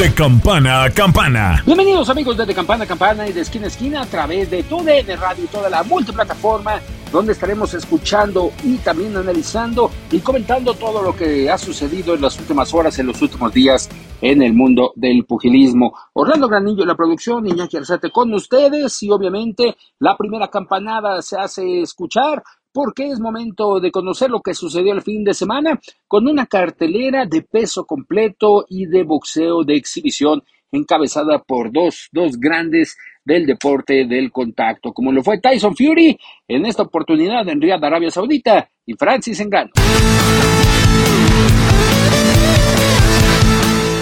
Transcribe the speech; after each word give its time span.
De 0.00 0.14
campana 0.14 0.84
a 0.84 0.90
campana. 0.90 1.62
Bienvenidos 1.66 2.08
amigos 2.08 2.34
de, 2.34 2.46
de 2.46 2.54
Campana 2.54 2.84
a 2.84 2.86
Campana 2.86 3.28
y 3.28 3.34
de 3.34 3.42
Esquina 3.42 3.66
a 3.66 3.68
Esquina 3.68 4.00
a 4.00 4.06
través 4.06 4.48
de 4.48 4.62
de 4.62 5.16
Radio 5.16 5.44
y 5.44 5.46
toda 5.48 5.68
la 5.68 5.82
multiplataforma 5.82 6.80
donde 7.12 7.32
estaremos 7.32 7.74
escuchando 7.74 8.50
y 8.64 8.78
también 8.78 9.14
analizando 9.14 9.90
y 10.10 10.20
comentando 10.20 10.72
todo 10.72 11.02
lo 11.02 11.14
que 11.14 11.50
ha 11.50 11.58
sucedido 11.58 12.14
en 12.14 12.22
las 12.22 12.38
últimas 12.38 12.72
horas, 12.72 12.98
en 12.98 13.08
los 13.08 13.20
últimos 13.20 13.52
días 13.52 13.90
en 14.22 14.40
el 14.40 14.54
mundo 14.54 14.94
del 14.96 15.26
pugilismo. 15.26 15.94
Orlando 16.14 16.48
Granillo 16.48 16.86
la 16.86 16.94
producción, 16.94 17.46
Iñaki 17.46 17.76
Arzate 17.76 18.10
con 18.10 18.32
ustedes 18.32 19.02
y 19.02 19.10
obviamente 19.10 19.76
la 19.98 20.16
primera 20.16 20.48
campanada 20.48 21.20
se 21.20 21.38
hace 21.38 21.82
escuchar 21.82 22.42
porque 22.72 23.08
es 23.08 23.20
momento 23.20 23.80
de 23.80 23.90
conocer 23.90 24.30
lo 24.30 24.40
que 24.40 24.54
sucedió 24.54 24.92
el 24.92 25.02
fin 25.02 25.24
de 25.24 25.34
semana 25.34 25.80
con 26.06 26.28
una 26.28 26.46
cartelera 26.46 27.26
de 27.26 27.42
peso 27.42 27.84
completo 27.84 28.64
y 28.68 28.86
de 28.86 29.02
boxeo 29.04 29.64
de 29.64 29.76
exhibición 29.76 30.42
encabezada 30.72 31.40
por 31.40 31.72
dos, 31.72 32.08
dos 32.12 32.38
grandes 32.38 32.96
del 33.24 33.46
deporte 33.46 34.06
del 34.06 34.30
contacto, 34.30 34.92
como 34.92 35.12
lo 35.12 35.22
fue 35.22 35.40
Tyson 35.40 35.76
Fury 35.76 36.18
en 36.48 36.66
esta 36.66 36.84
oportunidad 36.84 37.48
en 37.48 37.60
Riyadh, 37.60 37.84
Arabia 37.84 38.10
Saudita, 38.10 38.70
y 38.86 38.94
Francis 38.94 39.40
Ngannou. 39.40 39.72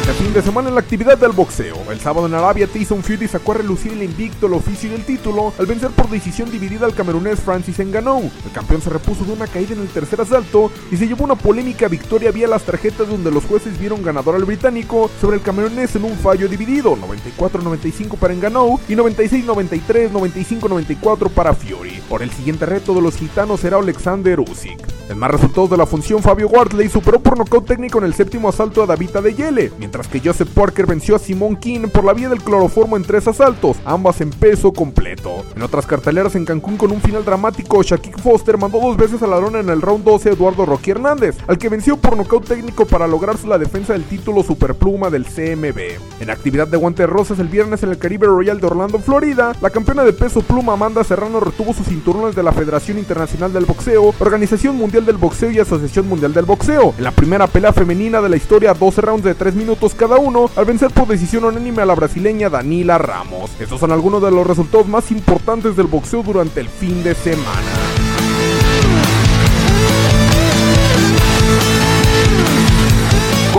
El 0.09 0.14
fin 0.14 0.33
de 0.33 0.41
semana 0.41 0.70
en 0.70 0.75
la 0.75 0.81
actividad 0.81 1.19
del 1.19 1.33
boxeo. 1.33 1.77
El 1.92 2.01
sábado 2.01 2.27
en 2.27 2.33
Arabia, 2.33 2.67
Tyson 2.67 3.03
Fury 3.03 3.28
sacó 3.28 3.53
a 3.53 3.56
relucir 3.56 3.92
el 3.92 4.03
invicto, 4.03 4.47
el 4.47 4.55
oficio 4.55 4.91
y 4.91 4.95
el 4.95 5.05
título 5.05 5.53
al 5.59 5.67
vencer 5.67 5.91
por 5.91 6.09
decisión 6.09 6.50
dividida 6.50 6.87
al 6.87 6.95
camerunés 6.95 7.41
Francis 7.41 7.78
Ngannou. 7.78 8.23
El 8.23 8.53
campeón 8.53 8.81
se 8.81 8.89
repuso 8.89 9.27
de 9.27 9.34
una 9.34 9.47
caída 9.47 9.75
en 9.75 9.83
el 9.83 9.89
tercer 9.89 10.23
asalto 10.23 10.73
y 10.91 10.97
se 10.97 11.06
llevó 11.06 11.25
una 11.25 11.34
polémica 11.34 11.89
victoria 11.89 12.31
vía 12.31 12.48
las 12.48 12.62
tarjetas 12.62 13.06
donde 13.06 13.31
los 13.31 13.45
jueces 13.45 13.78
vieron 13.78 14.03
ganador 14.03 14.34
al 14.34 14.47
británico 14.47 15.11
sobre 15.20 15.37
el 15.37 15.42
camerunés 15.42 15.95
en 15.95 16.05
un 16.05 16.17
fallo 16.17 16.48
dividido, 16.48 16.97
94-95 16.97 18.17
para 18.17 18.33
Ngannou 18.33 18.81
y 18.89 18.95
96-93, 18.95 20.11
95-94 20.11 21.28
para 21.28 21.53
Fury. 21.53 22.00
Por 22.09 22.22
el 22.22 22.31
siguiente 22.31 22.65
reto 22.65 22.95
de 22.95 23.03
los 23.03 23.15
gitanos 23.15 23.61
será 23.61 23.77
Alexander 23.77 24.41
Usyk. 24.41 24.97
En 25.09 25.19
más 25.19 25.31
resultados 25.31 25.70
de 25.70 25.78
la 25.78 25.87
función, 25.87 26.23
Fabio 26.23 26.48
Wardley 26.48 26.91
superó 26.91 27.19
por 27.19 27.39
nocaut 27.39 27.67
técnico 27.67 27.98
en 27.98 28.05
el 28.05 28.12
séptimo 28.12 28.51
asalto 28.51 28.83
a 28.83 28.87
Davita 28.87 29.23
de 29.23 29.34
Yele, 29.34 29.73
mientras 29.78 30.06
que 30.06 30.20
Joseph 30.20 30.50
Parker 30.50 30.84
venció 30.84 31.17
a 31.17 31.19
Simon 31.19 31.56
King 31.56 31.89
por 31.89 32.05
la 32.05 32.12
vía 32.12 32.28
del 32.28 32.42
cloroformo 32.42 32.95
en 32.95 33.05
tres 33.05 33.27
asaltos, 33.27 33.78
ambas 33.87 34.20
en 34.20 34.28
peso 34.28 34.70
completo. 34.70 35.47
En 35.56 35.62
otras 35.62 35.87
carteleras 35.87 36.34
en 36.34 36.45
Cancún 36.45 36.77
con 36.77 36.92
un 36.92 37.00
final 37.00 37.25
dramático, 37.25 37.83
Shaquille 37.83 38.20
Foster 38.23 38.59
mandó 38.59 38.81
dos 38.81 38.98
veces 38.98 39.23
a 39.23 39.27
la 39.27 39.41
lona 39.41 39.61
en 39.61 39.70
el 39.70 39.81
round 39.81 40.05
12 40.05 40.28
a 40.28 40.33
Eduardo 40.33 40.67
Rocky 40.67 40.91
Hernández, 40.91 41.38
al 41.47 41.56
que 41.56 41.71
venció 41.71 41.97
por 41.97 42.15
nocaut 42.15 42.47
técnico 42.47 42.84
para 42.84 43.06
lograr 43.06 43.43
la 43.47 43.56
defensa 43.56 43.94
del 43.94 44.05
título 44.05 44.43
superpluma 44.43 45.09
del 45.09 45.25
CMB. 45.25 46.21
En 46.21 46.31
actividad 46.31 46.69
de 46.69 46.77
guantes 46.77 47.09
rosas 47.09 47.38
el 47.38 47.49
viernes 47.49 47.82
en 47.82 47.88
el 47.91 47.99
Caribe 47.99 48.27
Royal 48.27 48.61
de 48.61 48.66
Orlando, 48.66 48.99
Florida, 48.99 49.53
la 49.62 49.71
campeona 49.71 50.05
de 50.05 50.12
peso 50.12 50.43
pluma 50.43 50.75
Amanda 50.75 51.03
Serrano 51.03 51.41
retuvo 51.41 51.72
sus 51.72 51.87
cinturones 51.87 52.34
de 52.34 52.43
la 52.43 52.53
Federación 52.53 52.99
Internacional 52.99 53.55
del 53.55 53.65
Boxeo, 53.65 54.15
Organización 54.19 54.77
Mundial 54.77 54.97
del 55.06 55.16
Boxeo 55.16 55.50
y 55.50 55.59
Asociación 55.59 56.09
Mundial 56.09 56.32
del 56.32 56.44
Boxeo. 56.44 56.94
En 56.97 57.04
la 57.04 57.10
primera 57.10 57.47
pelea 57.47 57.72
femenina 57.72 58.20
de 58.20 58.28
la 58.28 58.36
historia, 58.36 58.75
12 58.75 59.00
rounds 59.00 59.25
de 59.25 59.34
3 59.34 59.54
minutos 59.54 59.94
cada 59.94 60.16
uno, 60.16 60.50
al 60.56 60.64
vencer 60.64 60.91
por 60.91 61.09
decisión 61.09 61.44
unánime 61.44 61.82
a 61.82 61.86
la 61.86 61.94
brasileña 61.94 62.48
Danila 62.48 62.98
Ramos. 62.98 63.50
Estos 63.58 63.81
son 63.81 63.92
algunos 63.92 64.22
de 64.22 64.31
los 64.31 64.47
resultados 64.47 64.87
más 64.87 65.10
importantes 65.10 65.76
del 65.76 65.87
boxeo 65.87 66.22
durante 66.22 66.60
el 66.60 66.69
fin 66.69 67.03
de 67.03 67.14
semana. 67.14 67.97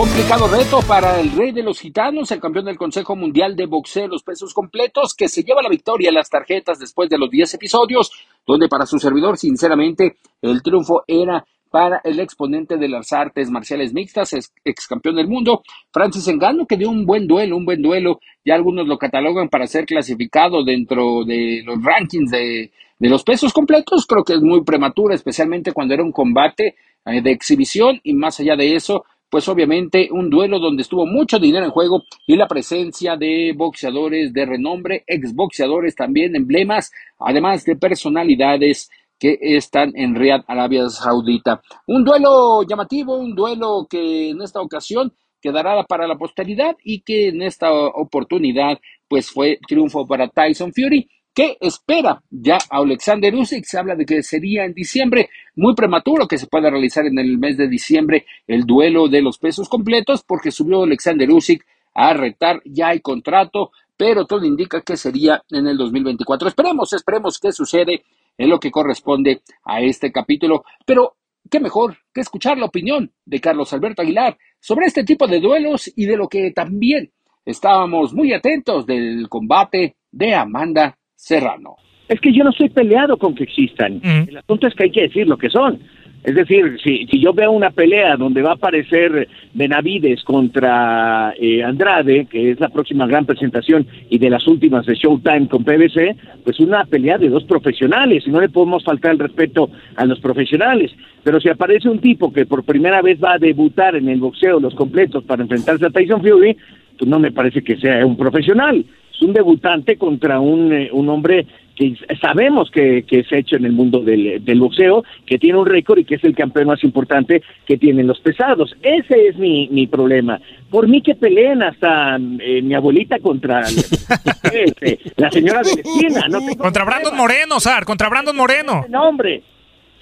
Complicado 0.00 0.48
reto 0.48 0.80
para 0.88 1.20
el 1.20 1.30
rey 1.32 1.52
de 1.52 1.62
los 1.62 1.78
gitanos, 1.78 2.30
el 2.30 2.40
campeón 2.40 2.64
del 2.64 2.78
Consejo 2.78 3.16
Mundial 3.16 3.54
de 3.54 3.66
Boxeo, 3.66 4.08
los 4.08 4.22
pesos 4.22 4.54
completos, 4.54 5.12
que 5.14 5.28
se 5.28 5.42
lleva 5.42 5.60
la 5.60 5.68
victoria 5.68 6.08
en 6.08 6.14
las 6.14 6.30
tarjetas 6.30 6.78
después 6.78 7.10
de 7.10 7.18
los 7.18 7.28
10 7.28 7.52
episodios, 7.52 8.10
donde 8.46 8.66
para 8.66 8.86
su 8.86 8.98
servidor, 8.98 9.36
sinceramente, 9.36 10.16
el 10.40 10.62
triunfo 10.62 11.02
era 11.06 11.44
para 11.70 12.00
el 12.02 12.18
exponente 12.18 12.78
de 12.78 12.88
las 12.88 13.12
artes 13.12 13.50
marciales 13.50 13.92
mixtas, 13.92 14.32
ex 14.64 14.86
campeón 14.86 15.16
del 15.16 15.28
mundo, 15.28 15.64
Francis 15.92 16.28
Engano, 16.28 16.64
que 16.66 16.78
dio 16.78 16.88
un 16.88 17.04
buen 17.04 17.26
duelo, 17.26 17.58
un 17.58 17.66
buen 17.66 17.82
duelo, 17.82 18.20
ya 18.42 18.54
algunos 18.54 18.88
lo 18.88 18.96
catalogan 18.96 19.50
para 19.50 19.66
ser 19.66 19.84
clasificado 19.84 20.64
dentro 20.64 21.26
de 21.26 21.60
los 21.62 21.76
rankings 21.84 22.30
de, 22.30 22.72
de 22.98 23.08
los 23.10 23.22
pesos 23.22 23.52
completos, 23.52 24.06
creo 24.06 24.24
que 24.24 24.32
es 24.32 24.40
muy 24.40 24.64
prematuro, 24.64 25.12
especialmente 25.12 25.74
cuando 25.74 25.92
era 25.92 26.02
un 26.02 26.12
combate 26.12 26.76
eh, 27.04 27.20
de 27.20 27.32
exhibición. 27.32 28.00
Y 28.02 28.14
más 28.14 28.40
allá 28.40 28.56
de 28.56 28.74
eso, 28.74 29.04
pues 29.30 29.48
obviamente 29.48 30.08
un 30.10 30.28
duelo 30.28 30.58
donde 30.58 30.82
estuvo 30.82 31.06
mucho 31.06 31.38
dinero 31.38 31.64
en 31.64 31.70
juego 31.70 32.02
y 32.26 32.36
la 32.36 32.48
presencia 32.48 33.16
de 33.16 33.54
boxeadores 33.56 34.32
de 34.32 34.44
renombre, 34.44 35.04
exboxeadores 35.06 35.94
también, 35.94 36.34
emblemas, 36.34 36.90
además 37.18 37.64
de 37.64 37.76
personalidades 37.76 38.90
que 39.18 39.38
están 39.40 39.92
en 39.94 40.14
Riyadh, 40.14 40.44
Arabia 40.48 40.88
Saudita. 40.88 41.60
Un 41.86 42.04
duelo 42.04 42.62
llamativo, 42.64 43.16
un 43.16 43.34
duelo 43.34 43.86
que 43.88 44.30
en 44.30 44.42
esta 44.42 44.60
ocasión 44.60 45.12
quedará 45.40 45.82
para 45.84 46.06
la 46.06 46.16
posteridad 46.16 46.76
y 46.82 47.02
que 47.02 47.28
en 47.28 47.42
esta 47.42 47.70
oportunidad 47.72 48.78
pues 49.08 49.30
fue 49.30 49.58
triunfo 49.66 50.06
para 50.06 50.28
Tyson 50.28 50.72
Fury. 50.72 51.08
¿Qué 51.32 51.56
espera 51.60 52.22
ya 52.28 52.56
a 52.56 52.78
Alexander 52.78 53.32
Usyk? 53.32 53.64
Se 53.64 53.78
habla 53.78 53.94
de 53.94 54.04
que 54.04 54.22
sería 54.24 54.64
en 54.64 54.74
diciembre, 54.74 55.30
muy 55.54 55.74
prematuro 55.74 56.26
que 56.26 56.38
se 56.38 56.48
pueda 56.48 56.70
realizar 56.70 57.06
en 57.06 57.18
el 57.20 57.38
mes 57.38 57.56
de 57.56 57.68
diciembre 57.68 58.26
el 58.48 58.64
duelo 58.64 59.06
de 59.06 59.22
los 59.22 59.38
pesos 59.38 59.68
completos, 59.68 60.24
porque 60.26 60.50
subió 60.50 60.82
Alexander 60.82 61.30
Usyk 61.30 61.64
a 61.94 62.14
retar, 62.14 62.60
ya 62.64 62.88
hay 62.88 63.00
contrato, 63.00 63.70
pero 63.96 64.26
todo 64.26 64.44
indica 64.44 64.80
que 64.80 64.96
sería 64.96 65.40
en 65.50 65.68
el 65.68 65.76
2024. 65.76 66.48
Esperemos, 66.48 66.92
esperemos 66.92 67.38
qué 67.38 67.52
sucede 67.52 68.02
en 68.36 68.48
lo 68.48 68.58
que 68.58 68.72
corresponde 68.72 69.42
a 69.64 69.80
este 69.82 70.10
capítulo, 70.10 70.64
pero 70.84 71.14
qué 71.48 71.60
mejor 71.60 71.96
que 72.12 72.22
escuchar 72.22 72.58
la 72.58 72.66
opinión 72.66 73.12
de 73.24 73.40
Carlos 73.40 73.72
Alberto 73.72 74.02
Aguilar 74.02 74.36
sobre 74.58 74.86
este 74.86 75.04
tipo 75.04 75.28
de 75.28 75.38
duelos 75.38 75.92
y 75.94 76.06
de 76.06 76.16
lo 76.16 76.28
que 76.28 76.50
también 76.50 77.12
estábamos 77.44 78.12
muy 78.14 78.32
atentos 78.32 78.84
del 78.84 79.28
combate 79.28 79.96
de 80.10 80.34
Amanda 80.34 80.96
Serrano. 81.20 81.76
Es 82.08 82.18
que 82.20 82.32
yo 82.32 82.42
no 82.42 82.50
estoy 82.50 82.70
peleado 82.70 83.16
con 83.18 83.34
que 83.34 83.44
existan. 83.44 84.00
El 84.02 84.38
asunto 84.38 84.66
es 84.66 84.74
que 84.74 84.84
hay 84.84 84.90
que 84.90 85.02
decir 85.02 85.28
lo 85.28 85.36
que 85.36 85.50
son. 85.50 85.78
Es 86.24 86.34
decir, 86.34 86.78
si, 86.82 87.06
si 87.06 87.20
yo 87.20 87.32
veo 87.32 87.50
una 87.50 87.70
pelea 87.70 88.16
donde 88.16 88.42
va 88.42 88.50
a 88.50 88.54
aparecer 88.54 89.28
Benavides 89.54 90.22
contra 90.24 91.32
eh, 91.38 91.62
Andrade, 91.62 92.26
que 92.26 92.50
es 92.50 92.60
la 92.60 92.68
próxima 92.68 93.06
gran 93.06 93.26
presentación 93.26 93.86
y 94.10 94.18
de 94.18 94.28
las 94.28 94.46
últimas 94.46 94.84
de 94.86 94.94
Showtime 94.94 95.48
con 95.48 95.64
PBC, 95.64 96.16
pues 96.44 96.58
una 96.60 96.84
pelea 96.84 97.16
de 97.16 97.28
dos 97.28 97.44
profesionales 97.44 98.24
y 98.26 98.30
no 98.30 98.40
le 98.40 98.48
podemos 98.48 98.82
faltar 98.82 99.12
el 99.12 99.18
respeto 99.18 99.70
a 99.96 100.04
los 100.04 100.20
profesionales. 100.20 100.90
Pero 101.22 101.40
si 101.40 101.48
aparece 101.48 101.88
un 101.88 102.00
tipo 102.00 102.32
que 102.32 102.44
por 102.44 102.64
primera 102.64 103.02
vez 103.02 103.18
va 103.22 103.34
a 103.34 103.38
debutar 103.38 103.94
en 103.94 104.08
el 104.08 104.20
boxeo 104.20 104.58
los 104.58 104.74
completos 104.74 105.24
para 105.24 105.42
enfrentarse 105.42 105.86
a 105.86 105.90
Tyson 105.90 106.22
Fury, 106.22 106.56
pues 106.98 107.08
no 107.08 107.18
me 107.18 107.32
parece 107.32 107.62
que 107.62 107.76
sea 107.76 108.04
un 108.04 108.16
profesional. 108.16 108.84
Un 109.20 109.32
debutante 109.32 109.96
contra 109.96 110.40
un, 110.40 110.72
eh, 110.72 110.88
un 110.92 111.08
hombre 111.08 111.46
que 111.80 111.94
sabemos 112.20 112.70
que, 112.70 113.04
que 113.04 113.20
es 113.20 113.32
hecho 113.32 113.56
en 113.56 113.64
el 113.64 113.72
mundo 113.72 114.00
del, 114.00 114.44
del 114.44 114.60
boxeo, 114.60 115.02
que 115.24 115.38
tiene 115.38 115.58
un 115.58 115.64
récord 115.64 115.98
y 115.98 116.04
que 116.04 116.16
es 116.16 116.24
el 116.24 116.34
campeón 116.34 116.66
más 116.66 116.84
importante 116.84 117.42
que 117.66 117.78
tienen 117.78 118.06
los 118.06 118.20
pesados. 118.20 118.76
Ese 118.82 119.28
es 119.28 119.36
mi, 119.36 119.68
mi 119.70 119.86
problema. 119.86 120.40
Por 120.70 120.88
mí 120.88 121.00
que 121.00 121.14
peleen 121.14 121.62
hasta 121.62 122.16
eh, 122.16 122.60
mi 122.62 122.74
abuelita 122.74 123.18
contra 123.20 123.62
este, 124.52 124.98
la 125.16 125.30
señora 125.30 125.62
de 125.62 125.74
la 125.74 125.80
esquina. 125.80 126.28
No 126.28 126.40
Contra 126.58 126.84
Brandon. 126.84 127.16
Moreno, 127.16 127.60
Sar, 127.60 127.84
contra 127.84 128.08
Brandon 128.08 128.36
Moreno. 128.36 128.84
No, 128.88 129.08
hombre. 129.08 129.42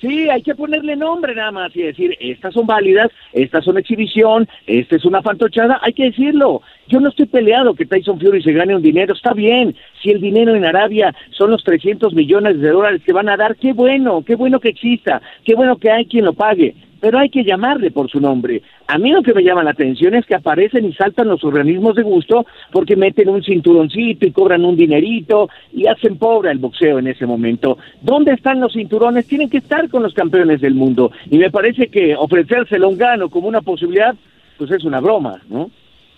Sí, 0.00 0.28
hay 0.30 0.42
que 0.42 0.54
ponerle 0.54 0.94
nombre 0.94 1.34
nada 1.34 1.50
más 1.50 1.74
y 1.74 1.82
decir, 1.82 2.16
estas 2.20 2.54
son 2.54 2.66
válidas, 2.66 3.10
estas 3.32 3.64
son 3.64 3.78
exhibición, 3.78 4.48
esta 4.66 4.94
es 4.94 5.04
una 5.04 5.22
fantochada, 5.22 5.80
hay 5.82 5.92
que 5.92 6.04
decirlo. 6.04 6.62
Yo 6.86 7.00
no 7.00 7.08
estoy 7.08 7.26
peleado 7.26 7.74
que 7.74 7.84
Tyson 7.84 8.20
Fury 8.20 8.42
se 8.42 8.52
gane 8.52 8.76
un 8.76 8.82
dinero, 8.82 9.12
está 9.12 9.34
bien. 9.34 9.74
Si 10.00 10.10
el 10.10 10.20
dinero 10.20 10.54
en 10.54 10.64
Arabia 10.64 11.14
son 11.30 11.50
los 11.50 11.64
300 11.64 12.14
millones 12.14 12.60
de 12.60 12.70
dólares 12.70 13.02
que 13.04 13.12
van 13.12 13.28
a 13.28 13.36
dar, 13.36 13.56
qué 13.56 13.72
bueno, 13.72 14.22
qué 14.24 14.36
bueno 14.36 14.60
que 14.60 14.68
exista, 14.68 15.20
qué 15.44 15.54
bueno 15.56 15.76
que 15.76 15.90
hay 15.90 16.06
quien 16.06 16.24
lo 16.24 16.32
pague 16.32 16.74
pero 17.00 17.18
hay 17.18 17.30
que 17.30 17.44
llamarle 17.44 17.90
por 17.90 18.10
su 18.10 18.20
nombre. 18.20 18.62
A 18.86 18.98
mí 18.98 19.10
lo 19.10 19.22
que 19.22 19.34
me 19.34 19.42
llama 19.42 19.62
la 19.62 19.70
atención 19.70 20.14
es 20.14 20.26
que 20.26 20.34
aparecen 20.34 20.86
y 20.86 20.92
saltan 20.94 21.28
los 21.28 21.44
organismos 21.44 21.94
de 21.96 22.02
gusto 22.02 22.46
porque 22.72 22.96
meten 22.96 23.28
un 23.28 23.42
cinturoncito 23.42 24.26
y 24.26 24.32
cobran 24.32 24.64
un 24.64 24.76
dinerito 24.76 25.48
y 25.72 25.86
hacen 25.86 26.16
pobre 26.18 26.50
el 26.50 26.58
boxeo 26.58 26.98
en 26.98 27.08
ese 27.08 27.26
momento. 27.26 27.78
¿Dónde 28.02 28.32
están 28.32 28.60
los 28.60 28.72
cinturones? 28.72 29.26
Tienen 29.26 29.50
que 29.50 29.58
estar 29.58 29.88
con 29.88 30.02
los 30.02 30.14
campeones 30.14 30.60
del 30.60 30.74
mundo. 30.74 31.12
Y 31.30 31.38
me 31.38 31.50
parece 31.50 31.88
que 31.88 32.16
ofrecérselo 32.16 32.86
a 32.86 32.90
un 32.90 32.98
gano 32.98 33.28
como 33.28 33.48
una 33.48 33.60
posibilidad, 33.60 34.14
pues 34.56 34.70
es 34.70 34.84
una 34.84 35.00
broma, 35.00 35.40
¿no? 35.48 35.70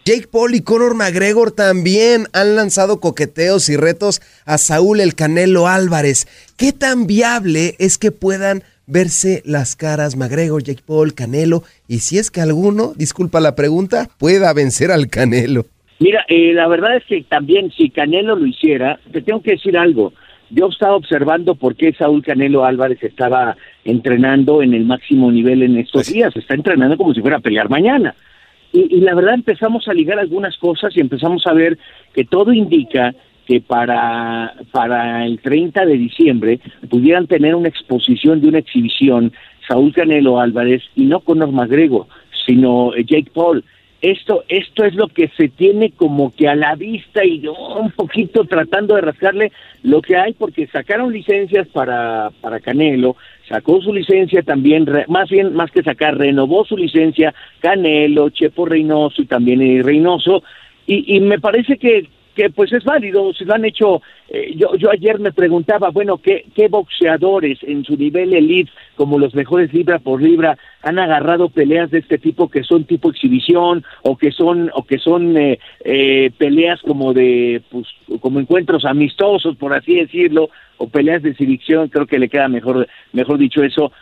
Jake 0.07 0.29
Paul 0.29 0.55
y 0.55 0.63
Conor 0.63 0.95
McGregor 0.95 1.53
también 1.53 2.27
han 2.33 2.57
lanzado 2.57 3.01
coqueteos 3.01 3.69
y 3.69 3.77
retos 3.77 4.23
a 4.47 4.57
Saúl 4.57 4.99
el 4.99 5.15
Canelo 5.15 5.69
Álvarez. 5.69 6.27
¿Qué 6.57 6.73
tan 6.73 7.07
viable 7.07 7.77
es 7.79 7.99
que 7.99 8.11
puedan 8.11 8.65
verse 8.91 9.43
las 9.45 9.77
caras 9.77 10.17
McGregor, 10.17 10.63
Jake 10.63 10.83
Paul, 10.85 11.15
Canelo, 11.15 11.63
y 11.89 11.99
si 11.99 12.19
es 12.19 12.31
que 12.31 12.41
alguno, 12.41 12.93
disculpa 12.97 13.41
la 13.41 13.55
pregunta, 13.55 14.09
pueda 14.19 14.53
vencer 14.53 14.91
al 14.91 15.09
Canelo. 15.09 15.67
Mira, 15.99 16.25
eh, 16.29 16.53
la 16.55 16.67
verdad 16.67 16.97
es 16.97 17.05
que 17.05 17.23
también 17.23 17.71
si 17.71 17.91
Canelo 17.91 18.35
lo 18.35 18.47
hiciera, 18.47 18.99
te 19.13 19.21
tengo 19.21 19.43
que 19.43 19.53
decir 19.53 19.77
algo. 19.77 20.13
Yo 20.49 20.69
estaba 20.69 20.97
observando 20.97 21.55
por 21.55 21.77
qué 21.77 21.93
Saúl 21.93 22.25
Canelo 22.25 22.65
Álvarez 22.65 23.03
estaba 23.03 23.57
entrenando 23.85 24.63
en 24.63 24.75
el 24.75 24.85
máximo 24.85 25.31
nivel 25.31 25.63
en 25.63 25.77
estos 25.77 26.13
días. 26.13 26.35
Está 26.35 26.55
entrenando 26.55 26.97
como 26.97 27.15
si 27.15 27.21
fuera 27.21 27.37
a 27.37 27.41
pelear 27.41 27.69
mañana. 27.69 28.15
Y, 28.73 28.97
y 28.97 29.01
la 29.01 29.15
verdad 29.15 29.35
empezamos 29.35 29.87
a 29.89 29.95
ligar 29.95 30.19
algunas 30.19 30.57
cosas 30.57 30.97
y 30.97 31.01
empezamos 31.01 31.47
a 31.47 31.53
ver 31.53 31.79
que 32.15 32.25
todo 32.25 32.53
indica 32.53 33.15
que 33.51 33.61
para, 33.61 34.55
para 34.71 35.27
el 35.27 35.41
30 35.41 35.85
de 35.85 35.95
diciembre 35.95 36.61
pudieran 36.89 37.27
tener 37.27 37.57
una 37.57 37.69
exposición 37.69 38.41
de 38.41 38.47
una 38.47 38.59
exhibición 38.59 39.33
Saúl 39.67 39.93
Canelo 39.93 40.39
Álvarez 40.39 40.85
y 40.95 41.07
no 41.07 41.19
Conor 41.19 41.51
McGregor, 41.51 42.07
sino 42.47 42.95
eh, 42.95 43.03
Jake 43.05 43.33
Paul. 43.35 43.65
Esto, 44.03 44.45
esto 44.47 44.85
es 44.85 44.95
lo 44.95 45.09
que 45.09 45.33
se 45.37 45.49
tiene 45.49 45.91
como 45.91 46.33
que 46.33 46.47
a 46.47 46.55
la 46.55 46.77
vista 46.77 47.25
y 47.25 47.45
un 47.49 47.91
poquito 47.91 48.45
tratando 48.45 48.95
de 48.95 49.01
rascarle 49.01 49.51
lo 49.83 50.01
que 50.01 50.17
hay 50.17 50.33
porque 50.35 50.69
sacaron 50.69 51.13
licencias 51.13 51.67
para, 51.69 52.31
para 52.41 52.61
Canelo, 52.61 53.17
sacó 53.49 53.83
su 53.83 53.93
licencia 53.93 54.43
también, 54.43 54.87
más 55.09 55.29
bien, 55.29 55.55
más 55.55 55.73
que 55.73 55.83
sacar, 55.83 56.17
renovó 56.17 56.65
su 56.65 56.77
licencia 56.77 57.35
Canelo, 57.59 58.31
Chepo 58.31 58.65
Reynoso 58.65 59.23
y 59.23 59.27
también 59.27 59.83
Reynoso, 59.83 60.45
y, 60.87 61.17
y 61.17 61.19
me 61.19 61.41
parece 61.41 61.77
que 61.79 62.09
que 62.35 62.51
pues 62.51 62.73
es 62.73 62.85
válido, 62.85 63.33
si 63.35 63.45
lo 63.45 63.55
han 63.55 63.65
hecho, 63.65 64.03
eh, 64.29 64.55
yo, 64.57 64.75
yo 64.77 64.91
ayer 64.91 65.19
me 65.19 65.33
preguntaba, 65.33 65.91
bueno, 65.91 66.19
¿qué, 66.19 66.45
¿qué 66.55 66.69
boxeadores 66.69 67.59
en 67.63 67.85
su 67.85 67.97
nivel 67.97 68.33
elite, 68.33 68.71
como 68.97 69.19
los 69.19 69.35
mejores 69.35 69.73
libra 69.73 69.99
por 69.99 70.23
libra, 70.23 70.57
han 70.83 70.99
agarrado 70.99 71.49
peleas 71.49 71.91
de 71.91 71.99
este 71.99 72.19
tipo 72.19 72.49
que 72.49 72.63
son 72.63 72.85
tipo 72.85 73.11
exhibición 73.11 73.85
o 74.03 74.17
que 74.17 74.31
son, 74.33 74.71
o 74.75 74.85
que 74.85 74.99
son 74.99 75.37
eh, 75.37 75.59
eh, 75.85 76.31
peleas 76.39 76.81
como 76.83 77.13
de, 77.13 77.63
pues, 77.71 77.87
como 78.21 78.41
encuentros 78.41 78.85
amistosos, 78.85 79.57
por 79.57 79.75
así 79.75 79.97
decirlo, 79.97 80.51
o 80.79 80.89
peleas 80.89 81.23
de 81.23 81.31
exhibición, 81.31 81.89
creo 81.89 82.07
que 82.07 82.19
le 82.19 82.29
queda 82.29 82.49
mejor, 82.49 82.87
mejor 83.13 83.39
dicho 83.39 83.63
eso, 83.63 83.93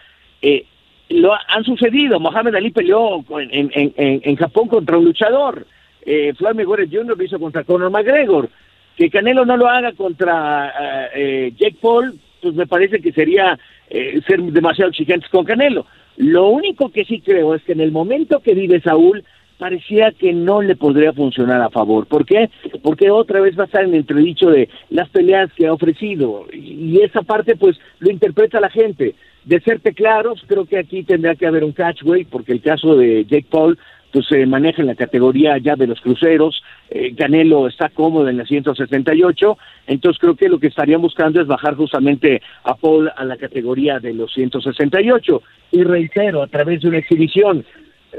lo 1.08 1.32
han 1.32 1.64
sucedido, 1.64 2.20
Mohamed 2.20 2.54
Ali 2.54 2.70
peleó 2.70 3.24
en, 3.40 3.70
en, 3.74 3.92
en 3.96 4.36
Japón 4.36 4.68
contra 4.68 4.98
un 4.98 5.06
luchador, 5.06 5.66
eh, 6.08 6.32
Floyd 6.34 6.54
Mayweather 6.54 6.88
Jr. 6.88 7.16
lo 7.16 7.22
hizo 7.22 7.38
contra 7.38 7.64
Conor 7.64 7.90
McGregor. 7.90 8.48
Que 8.96 9.10
Canelo 9.10 9.44
no 9.44 9.56
lo 9.56 9.68
haga 9.68 9.92
contra 9.92 10.68
eh, 10.70 11.08
eh, 11.14 11.52
Jake 11.56 11.76
Paul, 11.80 12.18
pues 12.40 12.54
me 12.54 12.66
parece 12.66 13.00
que 13.00 13.12
sería 13.12 13.58
eh, 13.90 14.20
ser 14.26 14.40
demasiado 14.40 14.90
exigentes 14.90 15.28
con 15.30 15.44
Canelo. 15.44 15.86
Lo 16.16 16.48
único 16.48 16.90
que 16.90 17.04
sí 17.04 17.20
creo 17.20 17.54
es 17.54 17.62
que 17.62 17.72
en 17.72 17.80
el 17.80 17.92
momento 17.92 18.40
que 18.40 18.54
vive 18.54 18.80
Saúl, 18.80 19.22
parecía 19.58 20.12
que 20.12 20.32
no 20.32 20.62
le 20.62 20.76
podría 20.76 21.12
funcionar 21.12 21.60
a 21.60 21.68
favor. 21.68 22.06
¿Por 22.06 22.24
qué? 22.24 22.48
Porque 22.82 23.10
otra 23.10 23.40
vez 23.40 23.58
va 23.58 23.64
a 23.64 23.66
estar 23.66 23.82
en 23.82 23.90
el 23.90 23.96
entredicho 23.96 24.50
de 24.50 24.68
las 24.88 25.08
peleas 25.10 25.52
que 25.52 25.66
ha 25.66 25.72
ofrecido. 25.72 26.46
Y 26.52 27.00
esa 27.02 27.22
parte, 27.22 27.56
pues, 27.56 27.78
lo 27.98 28.10
interpreta 28.10 28.60
la 28.60 28.70
gente. 28.70 29.14
De 29.44 29.60
serte 29.60 29.92
claros, 29.92 30.42
creo 30.46 30.64
que 30.64 30.78
aquí 30.78 31.02
tendrá 31.02 31.34
que 31.34 31.46
haber 31.46 31.64
un 31.64 31.72
catchway, 31.72 32.24
porque 32.24 32.52
el 32.52 32.62
caso 32.62 32.96
de 32.96 33.24
Jake 33.24 33.46
Paul 33.50 33.78
pues 34.12 34.26
se 34.26 34.46
maneja 34.46 34.82
en 34.82 34.88
la 34.88 34.94
categoría 34.94 35.58
ya 35.58 35.76
de 35.76 35.86
los 35.86 36.00
cruceros, 36.00 36.62
eh, 36.90 37.14
Canelo 37.14 37.68
está 37.68 37.88
cómodo 37.90 38.28
en 38.28 38.38
la 38.38 38.46
178, 38.46 39.58
entonces 39.86 40.20
creo 40.20 40.34
que 40.34 40.48
lo 40.48 40.58
que 40.58 40.68
estarían 40.68 41.02
buscando 41.02 41.40
es 41.40 41.46
bajar 41.46 41.74
justamente 41.74 42.42
a 42.64 42.74
Paul 42.74 43.10
a 43.14 43.24
la 43.24 43.36
categoría 43.36 43.98
de 43.98 44.14
los 44.14 44.32
168, 44.32 45.42
y 45.72 45.82
reitero, 45.82 46.42
a 46.42 46.46
través 46.46 46.82
de 46.82 46.88
una 46.88 46.98
exhibición, 46.98 47.64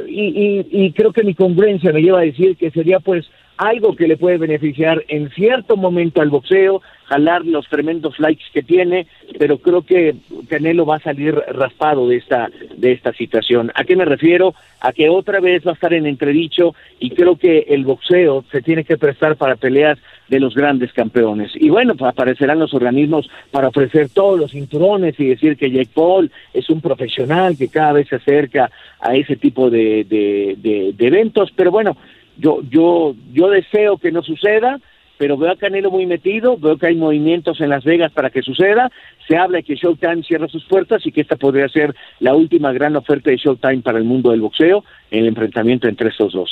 y, 0.08 0.66
y 0.72 0.92
creo 0.92 1.12
que 1.12 1.24
mi 1.24 1.34
congruencia 1.34 1.92
me 1.92 2.02
lleva 2.02 2.20
a 2.20 2.24
decir 2.24 2.56
que 2.56 2.70
sería 2.70 3.00
pues 3.00 3.26
algo 3.60 3.94
que 3.94 4.08
le 4.08 4.16
puede 4.16 4.38
beneficiar 4.38 5.04
en 5.10 5.30
cierto 5.32 5.76
momento 5.76 6.22
al 6.22 6.30
boxeo, 6.30 6.82
jalar 7.04 7.46
los 7.46 7.68
tremendos 7.68 8.18
likes 8.18 8.46
que 8.54 8.64
tiene, 8.64 9.06
pero 9.38 9.58
creo 9.58 9.82
que 9.82 10.16
Canelo 10.48 10.86
va 10.86 10.96
a 10.96 11.02
salir 11.02 11.36
raspado 11.36 12.08
de 12.08 12.16
esta 12.16 12.50
de 12.78 12.94
esta 12.94 13.12
situación. 13.12 13.70
¿A 13.76 13.84
qué 13.84 13.98
me 13.98 14.06
refiero? 14.06 14.54
A 14.80 14.94
que 14.94 15.10
otra 15.10 15.42
vez 15.42 15.68
va 15.68 15.72
a 15.72 15.74
estar 15.74 15.94
en 15.94 16.06
entredicho 16.06 16.74
y 17.00 17.10
creo 17.10 17.36
que 17.36 17.66
el 17.68 17.84
boxeo 17.84 18.46
se 18.50 18.62
tiene 18.62 18.86
que 18.86 18.98
prestar 18.98 19.36
para 19.36 19.58
peleas 19.58 20.00
de 20.30 20.40
los 20.40 20.56
grandes 20.56 20.94
campeones. 20.94 21.52
Y 21.56 21.70
bueno, 21.70 21.96
pues 21.96 22.12
aparecerán 22.12 22.60
los 22.60 22.74
organismos 22.74 23.30
para 23.52 23.68
ofrecer 23.68 24.10
todos 24.10 24.40
los 24.40 24.52
cinturones 24.52 25.20
y 25.20 25.26
decir 25.26 25.58
que 25.58 25.72
Jake 25.72 25.90
Paul 25.94 26.32
es 26.54 26.70
un 26.70 26.80
profesional 26.80 27.58
que 27.58 27.68
cada 27.68 27.94
vez 27.94 28.08
se 28.08 28.16
acerca 28.16 28.72
a 29.02 29.16
ese 29.16 29.36
tipo 29.36 29.70
de, 29.70 30.06
de, 30.06 30.94
eventos, 31.00 31.52
pero 31.56 31.72
bueno, 31.72 31.98
yo, 32.40 32.62
yo, 32.70 33.16
yo 33.34 33.50
deseo 33.50 33.98
que 33.98 34.12
no 34.12 34.24
suceda, 34.24 34.80
pero 35.18 35.38
veo 35.38 35.52
a 35.52 35.58
Canelo 35.58 35.92
muy 35.92 36.06
metido, 36.06 36.58
veo 36.58 36.78
que 36.78 36.88
hay 36.88 36.96
movimientos 36.96 37.60
en 37.60 37.70
Las 37.70 37.84
Vegas 37.84 38.12
para 38.14 38.30
que 38.30 38.42
suceda, 38.42 38.90
se 39.28 39.36
habla 39.36 39.58
de 39.58 39.64
que 39.64 39.76
Showtime 39.76 40.24
cierra 40.24 40.48
sus 40.48 40.64
puertas 40.66 41.06
y 41.06 41.12
que 41.12 41.22
esta 41.22 41.36
podría 41.36 41.68
ser 41.68 41.94
la 42.22 42.34
última 42.34 42.72
gran 42.72 42.96
oferta 42.96 43.30
de 43.30 43.38
Showtime 43.38 43.82
para 43.82 43.98
el 43.98 44.06
mundo 44.06 44.32
del 44.32 44.40
boxeo 44.40 44.84
en 45.12 45.20
el 45.20 45.28
enfrentamiento 45.28 45.88
entre 45.90 46.10
estos 46.10 46.32
dos. 46.32 46.50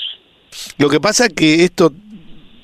Lo 0.77 0.89
que 0.89 0.99
pasa 0.99 1.27
es 1.27 1.33
que 1.33 1.63
esto, 1.63 1.93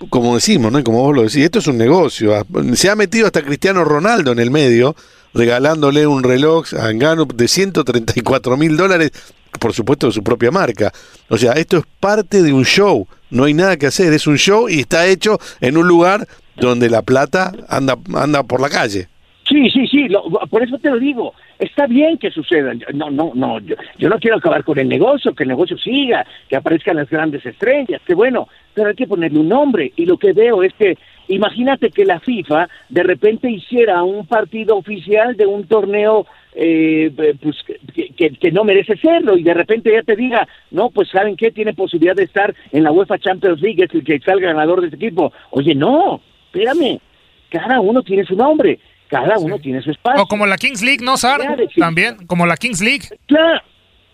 como 0.10 0.36
decimos, 0.36 0.74
¿no? 0.74 0.84
como 0.84 1.02
vos 1.02 1.16
lo 1.16 1.22
decís, 1.22 1.38
esto 1.38 1.60
es 1.60 1.68
un 1.68 1.78
negocio. 1.78 2.34
Se 2.74 2.90
ha 2.90 2.96
metido 2.96 3.26
hasta 3.26 3.42
Cristiano 3.42 3.86
Ronaldo 3.86 4.34
en 4.34 4.40
el 4.40 4.52
medio, 4.52 4.96
regalándole 5.34 6.06
un 6.06 6.24
reloj 6.24 6.74
a 6.74 6.92
Engano 6.92 7.26
de 7.26 7.48
134 7.48 8.58
mil 8.58 8.76
dólares 8.76 9.12
por 9.60 9.74
supuesto, 9.74 10.08
de 10.08 10.14
su 10.14 10.24
propia 10.24 10.52
marca. 10.52 10.92
O 11.30 11.38
sea, 11.38 11.54
esto 11.54 11.78
es 11.78 11.84
parte 12.00 12.42
de 12.42 12.54
un 12.54 12.66
show, 12.66 13.08
no 13.30 13.46
hay 13.46 13.54
nada 13.54 13.78
que 13.78 13.88
hacer, 13.88 14.14
es 14.14 14.28
un 14.28 14.38
show 14.38 14.70
y 14.70 14.80
está 14.80 15.08
hecho 15.08 15.40
en 15.62 15.78
un 15.78 15.88
lugar 15.88 16.28
donde 16.56 16.90
la 16.90 17.02
plata 17.02 17.52
anda, 17.68 17.98
anda 18.16 18.44
por 18.44 18.62
la 18.62 18.70
calle. 18.70 19.08
Sí, 19.48 19.70
sí, 19.70 19.88
sí, 19.88 20.08
por 20.50 20.64
eso 20.64 20.78
te 20.80 20.90
lo 20.90 20.98
digo, 20.98 21.34
está 21.60 21.86
bien 21.86 22.18
que 22.18 22.32
suceda, 22.32 22.74
no, 22.94 23.12
no, 23.12 23.34
no, 23.36 23.60
yo, 23.60 23.76
yo, 23.98 24.08
no 24.08 24.18
quiero 24.18 24.38
acabar 24.38 24.64
con 24.64 24.80
el 24.80 24.88
negocio, 24.88 25.36
que 25.36 25.44
el 25.44 25.50
negocio 25.50 25.78
siga, 25.78 26.26
que 26.48 26.56
aparezcan 26.56 26.96
las 26.96 27.10
grandes 27.10 27.46
estrellas, 27.46 28.02
que 28.08 28.16
bueno, 28.16 28.48
pero 28.74 28.90
hay 28.90 28.96
que 28.96 29.06
ponerle 29.06 29.40
un 29.40 29.50
nombre, 29.50 29.92
y 29.98 30.06
lo 30.06 30.18
que 30.18 30.32
veo 30.32 30.64
es 30.64 30.74
que, 30.76 30.98
imagínate 31.28 31.90
que 31.92 32.06
la 32.06 32.22
FIFA 32.22 32.70
de 32.88 33.04
repente 33.04 33.50
hiciera 33.50 34.02
un 34.04 34.26
partido 34.26 34.78
oficial 34.78 35.36
de 35.36 35.46
un 35.46 35.68
torneo 35.68 36.26
eh, 36.56 37.36
pues 37.42 37.58
que, 37.94 38.32
que, 38.32 38.52
no 38.52 38.64
merece 38.64 38.96
serlo 38.98 39.38
y 39.38 39.44
de 39.44 39.54
repente 39.54 39.92
ya 39.92 40.04
te 40.04 40.16
diga, 40.16 40.48
no, 40.72 40.90
pues 40.90 41.10
saben 41.10 41.36
qué, 41.36 41.52
tiene 41.52 41.74
posibilidad 41.74 42.16
de 42.16 42.24
estar 42.24 42.54
en 42.72 42.84
la 42.84 42.92
UEFA 42.92 43.20
Champions 43.20 43.62
League, 43.62 43.84
es 43.84 43.94
el 43.94 44.04
que 44.04 44.20
salga 44.20 44.48
ganador 44.48 44.82
de 44.82 44.88
este 44.88 44.98
equipo. 44.98 45.34
Oye, 45.52 45.74
no, 45.76 46.22
espérame, 46.46 47.00
cada 47.50 47.80
uno 47.80 48.04
tiene 48.04 48.24
su 48.26 48.36
nombre, 48.36 48.80
cada 49.08 49.38
uno 49.38 49.60
tiene 49.60 49.82
su 49.82 49.92
espacio. 49.92 50.24
O 50.24 50.28
como 50.28 50.46
la 50.46 50.58
Kings 50.58 50.84
League, 50.84 51.04
¿no, 51.04 51.18
Sar? 51.18 51.42
También, 51.78 52.26
como 52.28 52.46
la 52.46 52.58
Kings 52.58 52.82
League. 52.82 53.06
Claro, 53.26 53.62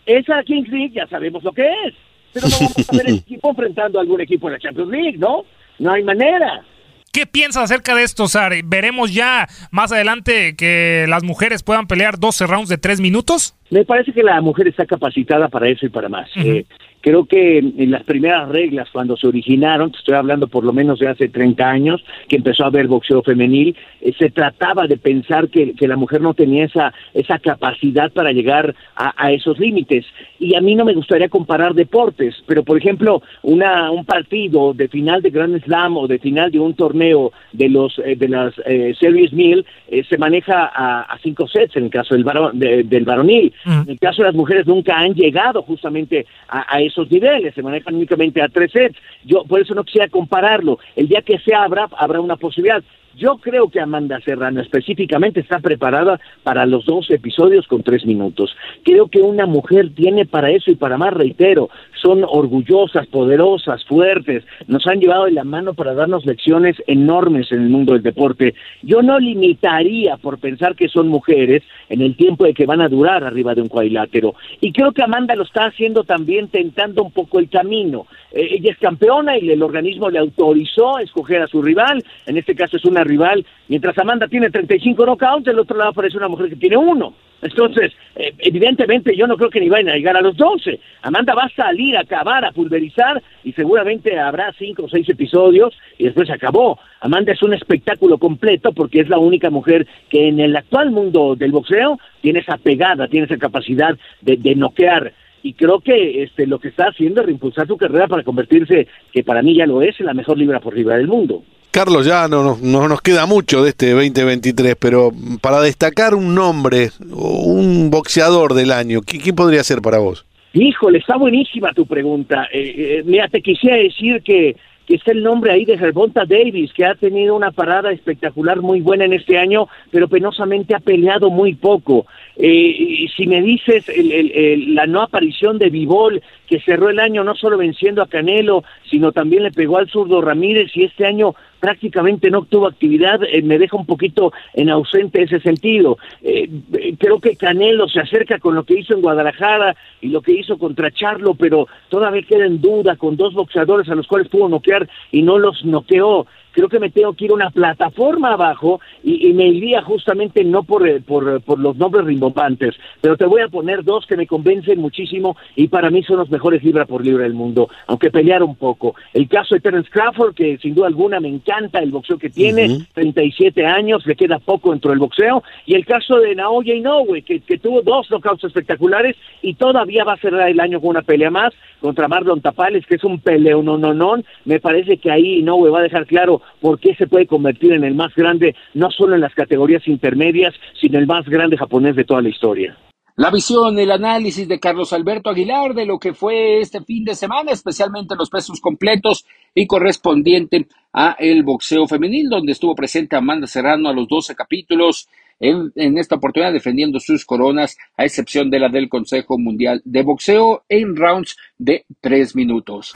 esa 0.05 0.43
Kings 0.43 0.69
League 0.69 0.93
ya 0.93 1.07
sabemos 1.07 1.43
lo 1.43 1.51
que 1.51 1.65
es, 1.85 1.93
pero 2.33 2.47
no 2.47 2.55
vamos 2.59 2.89
a 2.89 2.97
ver 2.97 3.09
el 3.09 3.15
equipo 3.19 3.49
enfrentando 3.49 3.99
a 3.99 4.01
algún 4.01 4.21
equipo 4.21 4.47
en 4.47 4.53
la 4.53 4.59
Champions 4.59 4.91
League, 4.91 5.17
¿no? 5.17 5.43
No 5.79 5.91
hay 5.91 6.03
manera. 6.03 6.63
¿Qué 7.11 7.25
piensas 7.25 7.63
acerca 7.63 7.95
de 7.95 8.03
esto, 8.03 8.27
Sari? 8.27 8.61
¿Veremos 8.63 9.13
ya 9.13 9.47
más 9.71 9.91
adelante 9.91 10.55
que 10.55 11.05
las 11.09 11.23
mujeres 11.23 11.63
puedan 11.63 11.87
pelear 11.87 12.19
12 12.19 12.45
rounds 12.47 12.69
de 12.69 12.77
3 12.77 13.01
minutos? 13.01 13.55
Me 13.71 13.83
parece 13.83 14.11
que 14.13 14.21
la 14.23 14.39
mujer 14.41 14.67
está 14.67 14.85
capacitada 14.85 15.47
para 15.47 15.69
eso 15.69 15.85
y 15.85 15.89
para 15.89 16.07
más. 16.09 16.29
uh 16.35 16.39
-huh. 16.39 16.57
eh, 16.57 16.65
Creo 17.01 17.25
que 17.25 17.59
en 17.59 17.91
las 17.91 18.03
primeras 18.03 18.49
reglas, 18.49 18.89
cuando 18.91 19.15
se 19.15 19.27
originaron, 19.27 19.91
estoy 19.97 20.15
hablando 20.15 20.47
por 20.47 20.63
lo 20.63 20.73
menos 20.73 20.99
de 20.99 21.07
hace 21.07 21.29
30 21.29 21.69
años, 21.69 22.03
que 22.27 22.37
empezó 22.37 22.63
a 22.63 22.67
haber 22.67 22.87
boxeo 22.87 23.23
femenil, 23.23 23.75
eh, 24.01 24.13
se 24.17 24.29
trataba 24.29 24.87
de 24.87 24.97
pensar 24.97 25.49
que, 25.49 25.73
que, 25.73 25.87
la 25.87 25.95
mujer 25.95 26.21
no 26.21 26.33
tenía 26.33 26.65
esa, 26.65 26.93
esa 27.13 27.39
capacidad 27.39 28.11
para 28.11 28.31
llegar 28.31 28.75
a, 28.95 29.13
a, 29.15 29.31
esos 29.31 29.59
límites. 29.59 30.05
Y 30.39 30.55
a 30.55 30.61
mí 30.61 30.75
no 30.75 30.85
me 30.85 30.93
gustaría 30.93 31.29
comparar 31.29 31.73
deportes, 31.73 32.35
pero 32.45 32.63
por 32.63 32.77
ejemplo, 32.77 33.21
una, 33.43 33.91
un 33.91 34.05
partido 34.05 34.73
de 34.73 34.87
final 34.87 35.21
de 35.21 35.29
Grand 35.29 35.63
Slam 35.63 35.97
o 35.97 36.07
de 36.07 36.19
final 36.19 36.51
de 36.51 36.59
un 36.59 36.73
torneo 36.73 37.31
de, 37.51 37.69
los, 37.69 37.99
eh, 37.99 38.15
de 38.15 38.27
las 38.27 38.53
eh, 38.65 38.93
Series 38.99 39.33
1000 39.33 39.65
eh, 39.87 40.03
se 40.07 40.17
maneja 40.17 40.65
a, 40.65 41.01
a, 41.01 41.17
cinco 41.19 41.47
sets 41.47 41.75
en 41.75 41.85
el 41.85 41.89
caso 41.89 42.13
del, 42.13 42.23
varón, 42.23 42.59
de, 42.59 42.83
del 42.83 43.05
varonil. 43.05 43.53
Mm. 43.65 43.81
En 43.81 43.89
el 43.89 43.99
caso 43.99 44.21
de 44.21 44.27
las 44.27 44.35
mujeres 44.35 44.67
nunca 44.67 44.97
han 44.97 45.13
llegado 45.13 45.61
justamente 45.63 46.25
a, 46.47 46.75
a 46.75 46.81
esos 46.89 47.09
niveles, 47.09 47.55
se 47.55 47.63
manejan 47.63 47.95
únicamente 47.95 48.41
a 48.41 48.49
tres 48.49 48.71
sets. 48.71 48.97
Yo 49.23 49.43
por 49.45 49.61
eso 49.61 49.73
no 49.73 49.83
quisiera 49.83 50.09
compararlo. 50.09 50.79
El 50.95 51.07
día 51.07 51.21
que 51.21 51.39
sea 51.39 51.63
habrá, 51.63 51.87
habrá 51.97 52.19
una 52.19 52.35
posibilidad. 52.35 52.83
Yo 53.15 53.37
creo 53.37 53.69
que 53.69 53.81
Amanda 53.81 54.19
Serrano 54.21 54.61
específicamente 54.61 55.41
está 55.41 55.59
preparada 55.59 56.19
para 56.43 56.65
los 56.65 56.85
dos 56.85 57.09
episodios 57.11 57.67
con 57.67 57.83
tres 57.83 58.05
minutos. 58.05 58.55
Creo 58.83 59.09
que 59.09 59.19
una 59.19 59.45
mujer 59.45 59.93
tiene 59.93 60.25
para 60.25 60.51
eso 60.51 60.71
y 60.71 60.75
para 60.75 60.97
más, 60.97 61.13
reitero, 61.13 61.69
son 62.01 62.23
orgullosas, 62.23 63.07
poderosas, 63.07 63.83
fuertes, 63.85 64.43
nos 64.67 64.85
han 64.87 64.99
llevado 64.99 65.25
de 65.25 65.31
la 65.31 65.43
mano 65.43 65.73
para 65.73 65.93
darnos 65.93 66.25
lecciones 66.25 66.75
enormes 66.87 67.51
en 67.51 67.63
el 67.63 67.69
mundo 67.69 67.93
del 67.93 68.03
deporte. 68.03 68.55
Yo 68.81 69.01
no 69.01 69.19
limitaría 69.19 70.17
por 70.17 70.39
pensar 70.39 70.75
que 70.75 70.89
son 70.89 71.07
mujeres 71.07 71.63
en 71.89 72.01
el 72.01 72.15
tiempo 72.15 72.45
de 72.45 72.53
que 72.53 72.65
van 72.65 72.81
a 72.81 72.89
durar 72.89 73.23
arriba 73.23 73.55
de 73.55 73.61
un 73.61 73.67
cuadrilátero. 73.67 74.35
Y 74.61 74.71
creo 74.71 74.91
que 74.91 75.03
Amanda 75.03 75.35
lo 75.35 75.43
está 75.43 75.65
haciendo 75.65 76.03
también 76.03 76.47
tentando 76.47 77.03
un 77.03 77.11
poco 77.11 77.39
el 77.39 77.49
camino. 77.49 78.07
Eh, 78.31 78.47
ella 78.51 78.71
es 78.71 78.77
campeona 78.77 79.37
y 79.37 79.49
el 79.49 79.61
organismo 79.61 80.09
le 80.09 80.19
autorizó 80.19 80.97
a 80.97 81.01
escoger 81.01 81.41
a 81.41 81.47
su 81.47 81.61
rival, 81.61 82.03
en 82.25 82.37
este 82.37 82.55
caso 82.55 82.77
es 82.77 82.85
una 82.85 83.03
rival, 83.03 83.45
mientras 83.67 83.97
Amanda 83.97 84.27
tiene 84.27 84.49
35 84.49 85.05
knockouts, 85.05 85.45
del 85.45 85.59
otro 85.59 85.77
lado 85.77 85.91
aparece 85.91 86.17
una 86.17 86.27
mujer 86.27 86.49
que 86.49 86.55
tiene 86.55 86.77
uno. 86.77 87.13
Entonces, 87.41 87.93
eh, 88.15 88.33
evidentemente 88.39 89.15
yo 89.15 89.25
no 89.25 89.37
creo 89.37 89.49
que 89.49 89.61
ni 89.61 89.69
vayan 89.69 89.89
a 89.89 89.95
llegar 89.95 90.17
a 90.17 90.21
los 90.21 90.35
12. 90.35 90.79
Amanda 91.03 91.33
va 91.33 91.43
a 91.43 91.49
salir 91.49 91.88
a 91.95 92.01
acabar, 92.01 92.45
a 92.45 92.51
pulverizar 92.51 93.21
y 93.43 93.53
seguramente 93.53 94.19
habrá 94.19 94.53
cinco 94.57 94.83
o 94.83 94.89
seis 94.89 95.07
episodios 95.09 95.77
y 95.97 96.05
después 96.05 96.27
se 96.27 96.33
acabó. 96.33 96.79
Amanda 97.01 97.33
es 97.33 97.43
un 97.43 97.53
espectáculo 97.53 98.17
completo 98.17 98.71
porque 98.73 99.01
es 99.01 99.09
la 99.09 99.17
única 99.17 99.49
mujer 99.49 99.87
que 100.09 100.27
en 100.27 100.39
el 100.39 100.55
actual 100.55 100.91
mundo 100.91 101.35
del 101.35 101.51
boxeo 101.51 101.97
tiene 102.21 102.39
esa 102.39 102.57
pegada, 102.57 103.07
tiene 103.07 103.25
esa 103.25 103.37
capacidad 103.37 103.97
de, 104.21 104.37
de 104.37 104.55
noquear 104.55 105.13
y 105.43 105.53
creo 105.53 105.79
que 105.79 106.23
este 106.23 106.45
lo 106.45 106.59
que 106.59 106.69
está 106.69 106.85
haciendo 106.85 107.21
es 107.21 107.27
reimpulsar 107.27 107.67
su 107.67 107.77
carrera 107.77 108.07
para 108.07 108.23
convertirse, 108.23 108.87
que 109.11 109.23
para 109.23 109.41
mí 109.41 109.55
ya 109.55 109.65
lo 109.65 109.81
es, 109.81 109.99
en 109.99 110.05
la 110.05 110.13
mejor 110.13 110.37
libra 110.37 110.59
por 110.59 110.75
libra 110.75 110.97
del 110.97 111.07
mundo. 111.07 111.43
Carlos, 111.71 112.05
ya 112.05 112.27
no, 112.27 112.43
no, 112.43 112.57
no, 112.61 112.87
nos 112.87 113.01
queda 113.01 113.27
mucho 113.27 113.63
de 113.63 113.69
este 113.69 113.91
2023, 113.91 114.75
pero 114.79 115.11
para 115.39 115.61
destacar 115.61 116.15
un 116.15 116.33
nombre, 116.33 116.89
un 117.11 117.91
boxeador 117.91 118.55
del 118.55 118.71
año, 118.71 119.01
¿quién, 119.05 119.21
quién 119.21 119.35
podría 119.35 119.63
ser 119.63 119.81
para 119.81 119.99
vos? 119.99 120.25
Híjole, 120.53 120.97
está 120.97 121.17
buenísima 121.17 121.73
tu 121.73 121.85
pregunta. 121.85 122.47
Eh, 122.51 122.73
eh, 122.77 123.03
mira, 123.05 123.27
te 123.27 123.41
quisiera 123.41 123.77
decir 123.77 124.23
que, 124.23 124.55
que 124.87 124.95
está 124.95 125.11
el 125.11 125.21
nombre 125.21 125.51
ahí 125.51 125.63
de 125.63 125.77
Gervonta 125.77 126.25
Davis, 126.25 126.73
que 126.73 126.85
ha 126.85 126.95
tenido 126.95 127.35
una 127.35 127.51
parada 127.51 127.91
espectacular 127.91 128.59
muy 128.59 128.81
buena 128.81 129.05
en 129.05 129.13
este 129.13 129.37
año, 129.37 129.67
pero 129.91 130.07
penosamente 130.07 130.73
ha 130.73 130.79
peleado 130.79 131.29
muy 131.29 131.53
poco. 131.53 132.07
Eh, 132.35 133.05
si 133.15 133.27
me 133.27 133.43
dices 133.43 133.87
el, 133.89 134.11
el, 134.11 134.73
la 134.73 134.87
no 134.87 135.03
aparición 135.03 135.59
de 135.59 135.69
Vivol, 135.69 136.23
que 136.47 136.59
cerró 136.61 136.89
el 136.89 136.99
año 136.99 137.23
no 137.23 137.35
solo 137.35 137.55
venciendo 137.55 138.01
a 138.01 138.07
Canelo, 138.07 138.63
sino 138.89 139.11
también 139.11 139.43
le 139.43 139.51
pegó 139.51 139.77
al 139.77 139.89
zurdo 139.89 140.19
Ramírez 140.19 140.75
y 140.75 140.85
este 140.85 141.05
año 141.05 141.35
prácticamente 141.59 142.29
no 142.29 142.43
tuvo 142.43 142.67
actividad, 142.67 143.21
eh, 143.23 143.41
me 143.41 143.57
deja 143.57 143.77
un 143.77 143.85
poquito 143.85 144.31
en 144.53 144.69
ausente 144.69 145.21
ese 145.21 145.39
sentido. 145.39 145.97
Eh, 146.21 146.49
creo 146.97 147.19
que 147.19 147.35
Canelo 147.35 147.87
se 147.87 147.99
acerca 147.99 148.39
con 148.39 148.55
lo 148.55 148.63
que 148.63 148.79
hizo 148.79 148.93
en 148.93 149.01
Guadalajara 149.01 149.75
y 150.01 150.09
lo 150.09 150.21
que 150.21 150.33
hizo 150.33 150.57
contra 150.57 150.91
Charlo, 150.91 151.35
pero 151.35 151.67
todavía 151.89 152.23
queda 152.23 152.45
en 152.45 152.61
duda 152.61 152.95
con 152.95 153.17
dos 153.17 153.33
boxeadores 153.33 153.89
a 153.89 153.95
los 153.95 154.07
cuales 154.07 154.29
pudo 154.29 154.49
noquear 154.49 154.89
y 155.11 155.21
no 155.21 155.37
los 155.37 155.63
noqueó 155.65 156.25
creo 156.51 156.69
que 156.69 156.79
me 156.79 156.89
tengo 156.89 157.13
que 157.13 157.25
ir 157.25 157.31
a 157.31 157.35
una 157.35 157.49
plataforma 157.49 158.33
abajo 158.33 158.79
y, 159.03 159.27
y 159.27 159.33
me 159.33 159.47
iría 159.47 159.81
justamente 159.81 160.43
no 160.43 160.63
por, 160.63 161.01
por, 161.03 161.41
por, 161.41 161.59
los 161.59 161.77
nombres 161.77 162.05
rimbombantes, 162.05 162.75
pero 163.01 163.17
te 163.17 163.25
voy 163.25 163.41
a 163.41 163.47
poner 163.47 163.83
dos 163.83 164.05
que 164.05 164.17
me 164.17 164.27
convencen 164.27 164.79
muchísimo 164.79 165.37
y 165.55 165.67
para 165.67 165.89
mí 165.89 166.03
son 166.03 166.17
los 166.17 166.29
mejores 166.29 166.63
libra 166.63 166.85
por 166.85 167.03
libra 167.03 167.23
del 167.23 167.33
mundo, 167.33 167.69
aunque 167.87 168.11
pelearon 168.11 168.49
un 168.49 168.55
poco. 168.55 168.95
El 169.13 169.27
caso 169.27 169.55
de 169.55 169.61
Terence 169.61 169.89
Crawford, 169.89 170.33
que 170.33 170.57
sin 170.57 170.75
duda 170.75 170.87
alguna 170.87 171.19
me 171.19 171.27
encanta 171.27 171.79
el 171.79 171.91
boxeo 171.91 172.17
que 172.17 172.29
tiene, 172.29 172.65
uh 172.65 172.71
-huh. 172.71 172.87
37 172.93 173.65
años, 173.65 174.05
le 174.05 174.15
queda 174.15 174.39
poco 174.39 174.71
dentro 174.71 174.91
del 174.91 174.99
boxeo, 174.99 175.43
y 175.65 175.75
el 175.75 175.85
caso 175.85 176.17
de 176.17 176.35
Naoya 176.35 176.73
Inoue, 176.73 177.21
que, 177.21 177.39
que 177.41 177.57
tuvo 177.57 177.81
dos 177.81 178.09
knockouts 178.09 178.43
espectaculares 178.43 179.15
y 179.41 179.53
todavía 179.53 180.03
va 180.03 180.13
a 180.13 180.17
cerrar 180.17 180.49
el 180.49 180.59
año 180.59 180.79
con 180.79 180.91
una 180.91 181.01
pelea 181.01 181.29
más 181.29 181.53
contra 181.79 182.07
Marlon 182.07 182.41
Tapales, 182.41 182.85
que 182.85 182.95
es 182.95 183.03
un 183.03 183.19
peleo 183.19 183.61
no 183.63 183.77
no 183.77 183.93
no 183.93 184.09
me 184.45 184.59
parece 184.59 184.97
que 184.97 185.11
ahí 185.11 185.39
Inoue 185.39 185.69
va 185.69 185.79
a 185.79 185.83
dejar 185.83 186.05
claro 186.05 186.38
por 186.61 186.79
qué 186.79 186.95
se 186.95 187.07
puede 187.07 187.27
convertir 187.27 187.73
en 187.73 187.83
el 187.83 187.95
más 187.95 188.13
grande, 188.15 188.55
no 188.73 188.91
solo 188.91 189.15
en 189.15 189.21
las 189.21 189.33
categorías 189.33 189.87
intermedias, 189.87 190.53
sino 190.79 190.99
el 190.99 191.07
más 191.07 191.25
grande 191.25 191.57
japonés 191.57 191.95
de 191.95 192.05
toda 192.05 192.21
la 192.21 192.29
historia. 192.29 192.77
La 193.19 193.31
visión, 193.31 193.77
el 193.77 193.91
análisis 193.91 194.47
de 194.47 194.61
Carlos 194.61 194.93
Alberto 194.93 195.29
Aguilar 195.29 195.73
de 195.73 195.85
lo 195.85 195.99
que 195.99 196.13
fue 196.13 196.61
este 196.61 196.81
fin 196.85 197.03
de 197.03 197.15
semana, 197.15 197.51
especialmente 197.51 198.15
los 198.15 198.29
pesos 198.29 198.61
completos 198.61 199.25
y 199.53 199.67
correspondiente 199.67 200.67
a 200.93 201.17
el 201.19 201.43
boxeo 201.43 201.85
femenil, 201.85 202.29
donde 202.29 202.53
estuvo 202.53 202.73
presente 202.75 203.17
Amanda 203.17 203.45
Serrano 203.45 203.89
a 203.89 203.93
los 203.93 204.07
12 204.07 204.35
capítulos, 204.35 205.09
en, 205.41 205.69
en, 205.75 205.97
esta 205.97 206.15
oportunidad 206.15 206.53
defendiendo 206.53 207.01
sus 207.01 207.25
coronas, 207.25 207.77
a 207.97 208.05
excepción 208.05 208.49
de 208.49 208.59
la 208.59 208.69
del 208.69 208.87
Consejo 208.87 209.37
Mundial 209.37 209.81
de 209.83 210.01
Boxeo, 210.03 210.63
en 210.69 210.95
rounds 210.95 211.35
de 211.57 211.83
tres 211.99 212.37
minutos. 212.37 212.95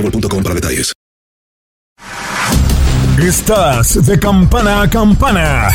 boostmobile.com 0.01 0.43
para 0.43 0.55
detalles. 0.55 0.93
Estás 3.17 4.05
de 4.05 4.19
campana 4.19 4.81
a 4.81 4.89
campana. 4.89 5.69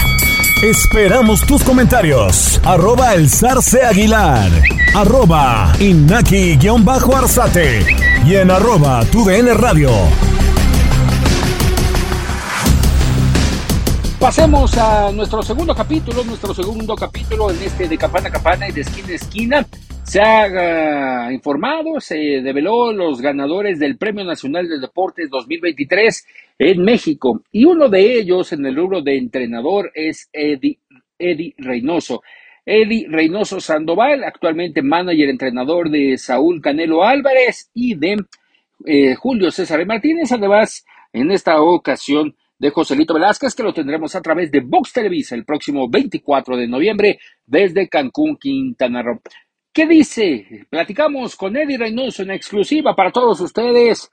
Esperamos 0.62 1.46
tus 1.46 1.62
comentarios. 1.62 2.60
Arroba 2.64 3.14
el 3.14 3.30
zarce 3.30 3.84
aguilar. 3.84 4.50
Arroba 4.94 5.72
inaki-arzate. 5.78 7.86
Y 8.26 8.36
en 8.36 8.50
arroba 8.50 9.04
tu 9.04 9.28
radio. 9.28 9.90
Pasemos 14.18 14.76
a 14.78 15.12
nuestro 15.12 15.42
segundo 15.42 15.74
capítulo, 15.74 16.24
nuestro 16.24 16.54
segundo 16.54 16.96
capítulo 16.96 17.50
en 17.50 17.62
este 17.62 17.86
de 17.86 17.98
campana 17.98 18.28
a 18.28 18.32
campana 18.32 18.66
y 18.68 18.72
de 18.72 18.80
esquina 18.80 19.08
a 19.08 19.14
esquina. 19.14 19.66
Se 20.06 20.20
ha 20.20 21.32
informado, 21.32 22.00
se 22.00 22.16
develó 22.16 22.92
los 22.92 23.20
ganadores 23.20 23.80
del 23.80 23.98
Premio 23.98 24.24
Nacional 24.24 24.68
de 24.68 24.78
Deportes 24.78 25.28
2023 25.28 26.26
en 26.60 26.84
México 26.84 27.42
y 27.50 27.64
uno 27.64 27.88
de 27.88 28.20
ellos 28.20 28.52
en 28.52 28.64
el 28.66 28.76
rubro 28.76 29.02
de 29.02 29.18
entrenador 29.18 29.90
es 29.94 30.30
Eddie, 30.32 30.78
Eddie 31.18 31.54
Reynoso. 31.58 32.22
Eddie 32.64 33.06
Reynoso 33.08 33.60
Sandoval, 33.60 34.22
actualmente 34.22 34.80
manager 34.80 35.28
entrenador 35.28 35.90
de 35.90 36.16
Saúl 36.18 36.62
Canelo 36.62 37.02
Álvarez 37.04 37.70
y 37.74 37.96
de 37.96 38.16
eh, 38.86 39.16
Julio 39.16 39.50
César 39.50 39.84
Martínez, 39.86 40.30
además 40.30 40.84
en 41.12 41.32
esta 41.32 41.60
ocasión 41.60 42.36
de 42.58 42.70
Joselito 42.70 43.12
Velázquez, 43.12 43.54
que 43.54 43.62
lo 43.64 43.74
tendremos 43.74 44.14
a 44.14 44.22
través 44.22 44.50
de 44.50 44.60
Vox 44.60 44.92
Televisa 44.92 45.34
el 45.34 45.44
próximo 45.44 45.90
24 45.90 46.56
de 46.56 46.68
noviembre 46.68 47.18
desde 47.44 47.88
Cancún, 47.88 48.36
Quintana 48.36 49.02
Roo. 49.02 49.20
¿Qué 49.76 49.86
dice? 49.86 50.66
Platicamos 50.70 51.36
con 51.36 51.54
Eddie 51.54 51.76
Reynoso 51.76 52.22
en 52.22 52.30
exclusiva 52.30 52.96
para 52.96 53.12
todos 53.12 53.38
ustedes. 53.42 54.10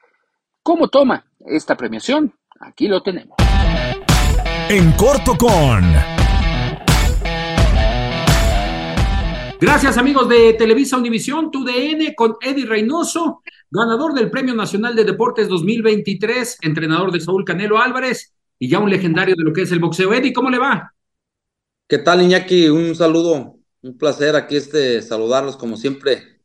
¿Cómo 0.62 0.90
toma 0.90 1.26
esta 1.40 1.78
premiación? 1.78 2.34
Aquí 2.60 2.90
lo 2.90 3.02
tenemos. 3.02 3.38
En 4.68 4.92
corto 4.92 5.38
con... 5.38 5.82
Gracias 9.62 9.98
amigos 9.98 10.28
de 10.28 10.52
Televisa 10.56 10.98
Univisión, 10.98 11.50
TUDN 11.50 12.14
con 12.14 12.36
Eddie 12.42 12.66
Reynoso, 12.66 13.42
ganador 13.72 14.14
del 14.14 14.30
Premio 14.30 14.56
Nacional 14.56 14.98
de 14.98 15.06
Deportes 15.06 15.48
2023, 15.48 16.58
entrenador 16.62 17.10
de 17.10 17.22
Saúl 17.22 17.46
Canelo 17.46 17.82
Álvarez 17.82 18.34
y 18.60 18.68
ya 18.68 18.80
un 18.80 18.90
legendario 18.90 19.36
de 19.38 19.44
lo 19.46 19.54
que 19.54 19.62
es 19.62 19.72
el 19.72 19.80
boxeo. 19.80 20.14
Eddie, 20.14 20.34
¿cómo 20.34 20.50
le 20.50 20.60
va? 20.60 20.94
¿Qué 21.88 22.00
tal, 22.00 22.22
Iñaki? 22.22 22.68
Un 22.68 22.96
saludo 22.96 23.63
un 23.84 23.98
placer 23.98 24.36
aquí 24.36 24.56
este 24.56 25.02
saludarlos 25.02 25.56
como 25.56 25.78
siempre. 25.78 26.40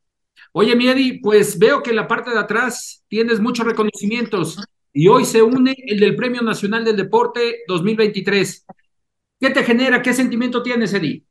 Oye, 0.52 0.74
Miedi, 0.76 1.20
pues 1.20 1.58
veo 1.58 1.82
que 1.82 1.90
en 1.90 1.96
la 1.96 2.08
parte 2.08 2.30
de 2.30 2.38
atrás 2.38 3.04
tienes 3.08 3.40
muchos 3.40 3.64
reconocimientos 3.64 4.58
y 4.92 5.08
hoy 5.08 5.24
se 5.24 5.42
une 5.42 5.74
el 5.86 6.00
del 6.00 6.16
Premio 6.16 6.42
Nacional 6.42 6.84
del 6.84 6.96
Deporte 6.96 7.60
2023. 7.68 8.66
¿Qué 9.40 9.50
te 9.50 9.62
genera? 9.62 10.02
¿Qué 10.02 10.12
sentimiento 10.12 10.62
tienes, 10.62 10.92
Eddie? 10.92 11.24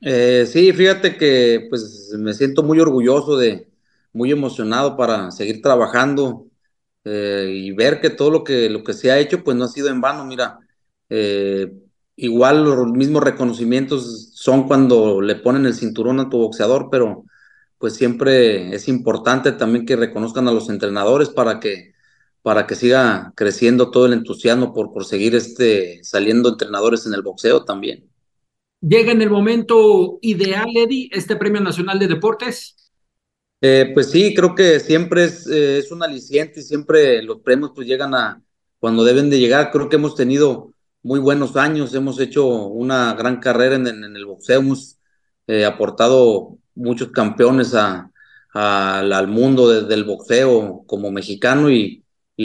Eh, 0.00 0.46
sí, 0.46 0.72
fíjate 0.72 1.16
que 1.16 1.66
pues 1.70 2.12
me 2.18 2.34
siento 2.34 2.62
muy 2.62 2.80
orgulloso 2.80 3.36
de, 3.36 3.68
muy 4.12 4.32
emocionado 4.32 4.96
para 4.96 5.30
seguir 5.30 5.62
trabajando 5.62 6.46
eh, 7.04 7.50
y 7.52 7.72
ver 7.72 8.00
que 8.00 8.10
todo 8.10 8.30
lo 8.30 8.42
que, 8.42 8.68
lo 8.68 8.82
que 8.82 8.94
se 8.94 9.12
ha 9.12 9.18
hecho 9.18 9.44
pues 9.44 9.56
no 9.56 9.64
ha 9.64 9.68
sido 9.68 9.88
en 9.88 10.00
vano. 10.00 10.24
Mira, 10.24 10.58
eh, 11.08 11.72
igual 12.16 12.64
los 12.64 12.90
mismos 12.92 13.22
reconocimientos 13.22 14.30
son 14.34 14.66
cuando 14.66 15.20
le 15.20 15.36
ponen 15.36 15.66
el 15.66 15.74
cinturón 15.74 16.18
a 16.20 16.28
tu 16.28 16.38
boxeador, 16.38 16.88
pero 16.90 17.24
pues 17.78 17.94
siempre 17.94 18.74
es 18.74 18.88
importante 18.88 19.52
también 19.52 19.86
que 19.86 19.96
reconozcan 19.96 20.48
a 20.48 20.52
los 20.52 20.68
entrenadores 20.70 21.28
para 21.28 21.60
que 21.60 21.94
para 22.46 22.64
que 22.68 22.76
siga 22.76 23.32
creciendo 23.34 23.90
todo 23.90 24.06
el 24.06 24.12
entusiasmo 24.12 24.72
por, 24.72 24.92
por 24.92 25.04
seguir 25.04 25.34
este, 25.34 25.98
saliendo 26.04 26.50
entrenadores 26.50 27.04
en 27.04 27.12
el 27.12 27.22
boxeo 27.22 27.64
también. 27.64 28.08
¿Llega 28.80 29.10
en 29.10 29.20
el 29.20 29.30
momento 29.30 30.20
ideal, 30.22 30.68
Eddie, 30.72 31.08
este 31.10 31.34
Premio 31.34 31.60
Nacional 31.60 31.98
de 31.98 32.06
Deportes? 32.06 32.76
Eh, 33.60 33.90
pues 33.92 34.12
sí, 34.12 34.32
creo 34.32 34.54
que 34.54 34.78
siempre 34.78 35.24
es, 35.24 35.48
eh, 35.48 35.78
es 35.78 35.90
un 35.90 36.04
aliciente 36.04 36.60
y 36.60 36.62
siempre 36.62 37.20
los 37.20 37.40
premios 37.40 37.72
pues 37.74 37.88
llegan 37.88 38.14
a 38.14 38.40
cuando 38.78 39.02
deben 39.02 39.28
de 39.28 39.40
llegar. 39.40 39.72
Creo 39.72 39.88
que 39.88 39.96
hemos 39.96 40.14
tenido 40.14 40.72
muy 41.06 41.20
buenos 41.20 41.56
años, 41.56 41.94
hemos 41.94 42.18
hecho 42.18 42.48
una 42.48 43.14
gran 43.14 43.38
carrera 43.38 43.76
en, 43.76 43.86
el 43.86 44.26
boxeo, 44.26 44.58
hemos 44.58 44.98
eh, 45.46 45.64
aportado 45.64 46.58
muchos 46.74 47.12
campeones 47.12 47.74
a, 47.76 48.10
al 48.52 49.28
mundo 49.28 49.84
del 49.84 50.02
boxeo 50.04 50.82
como 50.86 51.12
mexicano 51.12 51.70
y, 51.70 52.02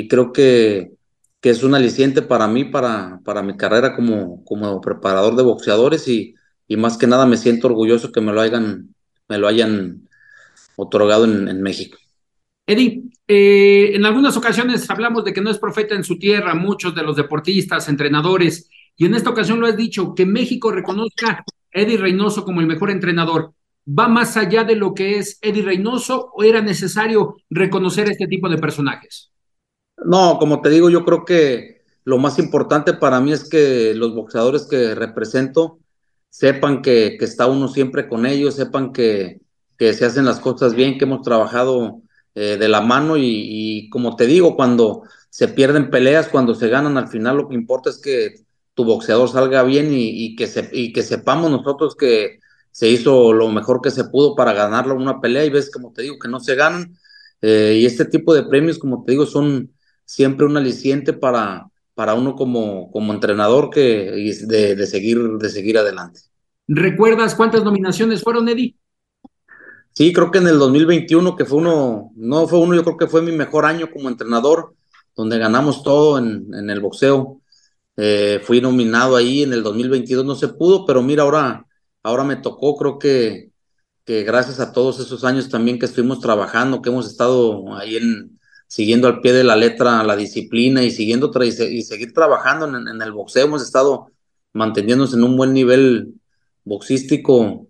creo 0.08 0.32
que, 0.32 0.93
es 1.41 1.63
un 1.63 1.74
aliciente 1.74 2.21
para 2.21 2.47
mí, 2.47 2.65
para, 2.65 3.19
mi 3.43 3.58
carrera 3.58 3.95
como, 3.95 4.82
preparador 4.82 5.36
de 5.36 5.43
boxeadores 5.43 6.08
y, 6.08 6.36
más 6.78 6.97
que 6.97 7.08
nada 7.08 7.26
me 7.26 7.38
siento 7.38 7.67
orgulloso 7.67 8.12
que 8.12 8.21
me 8.21 8.32
lo 8.32 8.41
hayan, 8.41 8.93
me 9.28 9.39
lo 9.39 9.47
hayan 9.47 10.08
otorgado 10.76 11.26
en 11.26 11.62
México. 11.63 11.97
Eddie, 12.65 13.04
eh, 13.28 13.91
en 13.95 14.06
algunas 14.06 14.38
ocasiones 14.38 14.89
hablamos 14.89 15.24
de 15.24 15.34
que 15.34 15.41
no 15.41 15.50
es 15.50 15.58
profeta 15.58 15.95
en 15.95 16.04
su 16.04 16.19
tierra, 16.19 16.54
muchos 16.56 16.93
de 16.95 17.04
los 17.04 17.15
deportistas, 17.15 17.89
entrenadores, 17.89 18.69
y 18.95 19.06
en 19.06 19.15
esta 19.15 19.30
ocasión 19.30 19.60
lo 19.60 19.67
has 19.67 19.78
dicho, 19.78 20.13
que 20.13 20.26
México 20.26 20.71
reconozca 20.71 21.30
a 21.30 21.45
Eddie 21.71 21.97
Reynoso 21.97 22.43
como 22.43 22.62
el 22.62 22.67
mejor 22.67 22.91
entrenador. 22.91 23.54
¿Va 23.88 24.08
más 24.08 24.38
allá 24.38 24.63
de 24.63 24.76
lo 24.76 24.93
que 24.93 25.17
es 25.17 25.39
Eddie 25.41 25.63
Reynoso 25.63 26.32
o 26.36 26.43
era 26.43 26.62
necesario 26.62 27.36
reconocer 27.50 28.10
este 28.10 28.28
tipo 28.28 28.47
de 28.47 28.58
personajes? 28.58 29.32
No, 29.97 30.38
como 30.39 30.62
te 30.62 30.69
digo, 30.69 30.89
yo 30.89 31.04
creo 31.04 31.26
que 31.26 31.82
lo 32.04 32.17
más 32.17 32.39
importante 32.39 32.93
para 32.93 33.19
mí 33.21 33.32
es 33.32 33.47
que 33.47 33.93
los 33.95 34.13
boxeadores 34.13 34.67
que 34.69 34.95
represento 34.95 35.80
sepan 36.30 36.82
que, 36.82 37.17
está 37.19 37.47
uno 37.47 37.67
siempre 37.67 38.08
con 38.08 38.26
ellos, 38.26 38.56
sepan 38.56 38.93
que, 38.93 39.41
que 39.78 39.93
se 39.93 40.06
hacen 40.06 40.26
las 40.26 40.39
cosas 40.39 40.76
bien, 40.76 40.97
que 40.97 41.06
hemos 41.06 41.21
trabajado 41.21 42.02
eh, 42.36 42.58
de 42.58 42.67
la 42.70 42.82
mano 42.82 43.15
y, 43.17 43.89
como 43.89 44.15
te 44.15 44.26
digo, 44.26 44.56
cuando 44.56 45.04
se 45.30 45.48
pierden 45.48 45.89
peleas, 45.89 46.28
cuando 46.28 46.56
se 46.56 46.67
ganan, 46.67 46.98
al 46.98 47.08
final 47.08 47.38
lo 47.38 47.48
que 47.48 47.56
importa 47.56 47.89
es 47.89 47.98
que 48.00 48.36
tu 48.74 48.86
boxeador 48.86 49.30
salga 49.30 49.63
bien 49.63 49.89
y, 49.91 50.36
que, 50.36 50.48
se, 50.48 50.70
y 50.72 50.94
que 50.94 51.04
sepamos 51.04 51.52
nosotros 51.52 51.96
que 51.96 52.39
se 52.72 52.89
hizo 52.89 53.34
lo 53.34 53.50
mejor 53.50 53.82
que 53.82 53.91
se 53.91 54.06
pudo 54.06 54.36
para 54.36 54.54
ganarlo 54.54 54.96
una 54.96 55.20
pelea 55.20 55.44
y 55.46 55.50
ves, 55.50 55.70
como 55.70 55.91
te 55.91 56.04
digo, 56.04 56.17
que 56.20 56.30
no 56.30 56.39
se 56.39 56.56
ganan. 56.56 56.98
Eh, 57.41 57.80
y 57.82 57.86
este 57.86 58.06
tipo 58.06 58.34
de 58.34 58.44
premios, 58.44 58.80
como 58.80 59.04
te 59.04 59.12
digo, 59.12 59.26
son 59.26 59.72
siempre 60.06 60.46
un 60.46 60.56
aliciente 60.56 61.13
para, 61.13 61.67
para 61.94 62.13
uno 62.13 62.36
como, 62.36 62.91
como 62.91 63.13
entrenador 63.13 63.70
que, 63.70 64.34
de, 64.48 64.76
de, 64.76 64.88
seguir, 64.88 65.20
de 65.38 65.50
seguir 65.50 65.78
adelante. 65.78 66.22
¿Recuerdas 66.67 67.36
cuántas 67.36 67.63
nominaciones 67.63 68.24
fueron, 68.24 68.48
Eddie? 68.48 68.76
Sí, 69.93 70.13
creo 70.13 70.32
que 70.32 70.38
en 70.39 70.47
el 70.47 70.58
2021, 70.58 71.36
que 71.36 71.45
fue 71.45 71.58
uno, 71.60 72.12
no 72.15 72.47
fue 72.47 72.60
uno, 72.60 72.75
yo 72.75 72.84
creo 72.84 72.97
que 72.97 73.08
fue 73.08 73.21
mi 73.21 73.32
mejor 73.32 73.65
año 73.65 73.89
como 73.91 74.10
entrenador, 74.10 74.75
donde 75.15 75.38
ganamos 75.38 75.84
todo 75.84 76.17
en, 76.17 76.54
en 76.54 76.69
el 76.69 76.80
boxeo. 76.80 77.41
Eh, 77.97 78.41
fui 78.43 78.62
nominado 78.62 79.15
ahí 79.15 79.43
en 79.43 79.54
el 79.54 79.63
2022, 79.63 80.25
no 80.25 80.36
se 80.36 80.47
pudo, 80.47 80.86
pero 80.86 81.01
mira, 81.04 81.23
ahora, 81.23 81.65
ahora 82.04 82.23
me 82.23 82.38
tocó, 82.38 82.77
creo 82.77 82.97
que, 82.97 83.51
que 84.06 84.23
gracias 84.23 84.60
a 84.60 84.71
todos 84.71 84.99
esos 84.99 85.23
años 85.23 85.49
también 85.49 85.77
que 85.77 85.86
estuvimos 85.86 86.21
trabajando, 86.21 86.82
que 86.82 86.89
hemos 86.89 87.08
estado 87.08 87.75
ahí 87.75 87.97
en, 87.97 88.39
siguiendo 88.67 89.08
al 89.08 89.21
pie 89.21 89.34
de 89.34 89.43
la 89.43 89.58
letra 89.58 90.04
la 90.04 90.15
disciplina 90.15 90.84
y 90.84 90.91
siguiendo 90.91 91.32
y, 91.43 91.47
y, 91.47 91.84
seguir 91.84 92.13
trabajando 92.13 92.65
en, 92.67 92.88
en, 92.88 93.01
el 93.01 93.12
boxeo, 93.12 93.45
hemos 93.45 93.62
estado 93.62 94.08
manteniéndonos 94.54 95.13
en 95.13 95.23
un 95.23 95.36
buen 95.36 95.54
nivel 95.54 96.13
boxístico 96.63 97.67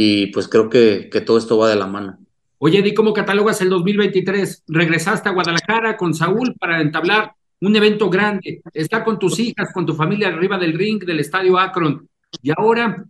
y 0.00 0.26
pues 0.26 0.46
creo 0.46 0.70
que, 0.70 1.08
que 1.10 1.20
todo 1.20 1.38
esto 1.38 1.58
va 1.58 1.68
de 1.68 1.74
la 1.74 1.88
mano. 1.88 2.20
Oye, 2.58 2.78
Eddie, 2.78 2.94
¿cómo 2.94 3.12
catalogas 3.12 3.60
el 3.62 3.68
2023? 3.68 4.62
Regresaste 4.68 5.28
a 5.28 5.32
Guadalajara 5.32 5.96
con 5.96 6.14
Saúl 6.14 6.54
para 6.54 6.80
entablar 6.80 7.32
un 7.60 7.74
evento 7.74 8.08
grande, 8.08 8.62
estar 8.72 9.02
con 9.04 9.18
tus 9.18 9.40
hijas, 9.40 9.72
con 9.74 9.84
tu 9.84 9.94
familia 9.94 10.28
arriba 10.28 10.56
del 10.56 10.78
ring 10.78 11.04
del 11.04 11.18
Estadio 11.18 11.58
Akron. 11.58 12.08
Y 12.40 12.52
ahora, 12.56 13.04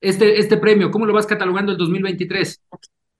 este, 0.00 0.40
este 0.40 0.56
premio, 0.56 0.90
¿cómo 0.90 1.04
lo 1.04 1.12
vas 1.12 1.26
catalogando 1.26 1.72
el 1.72 1.78
2023? 1.78 2.58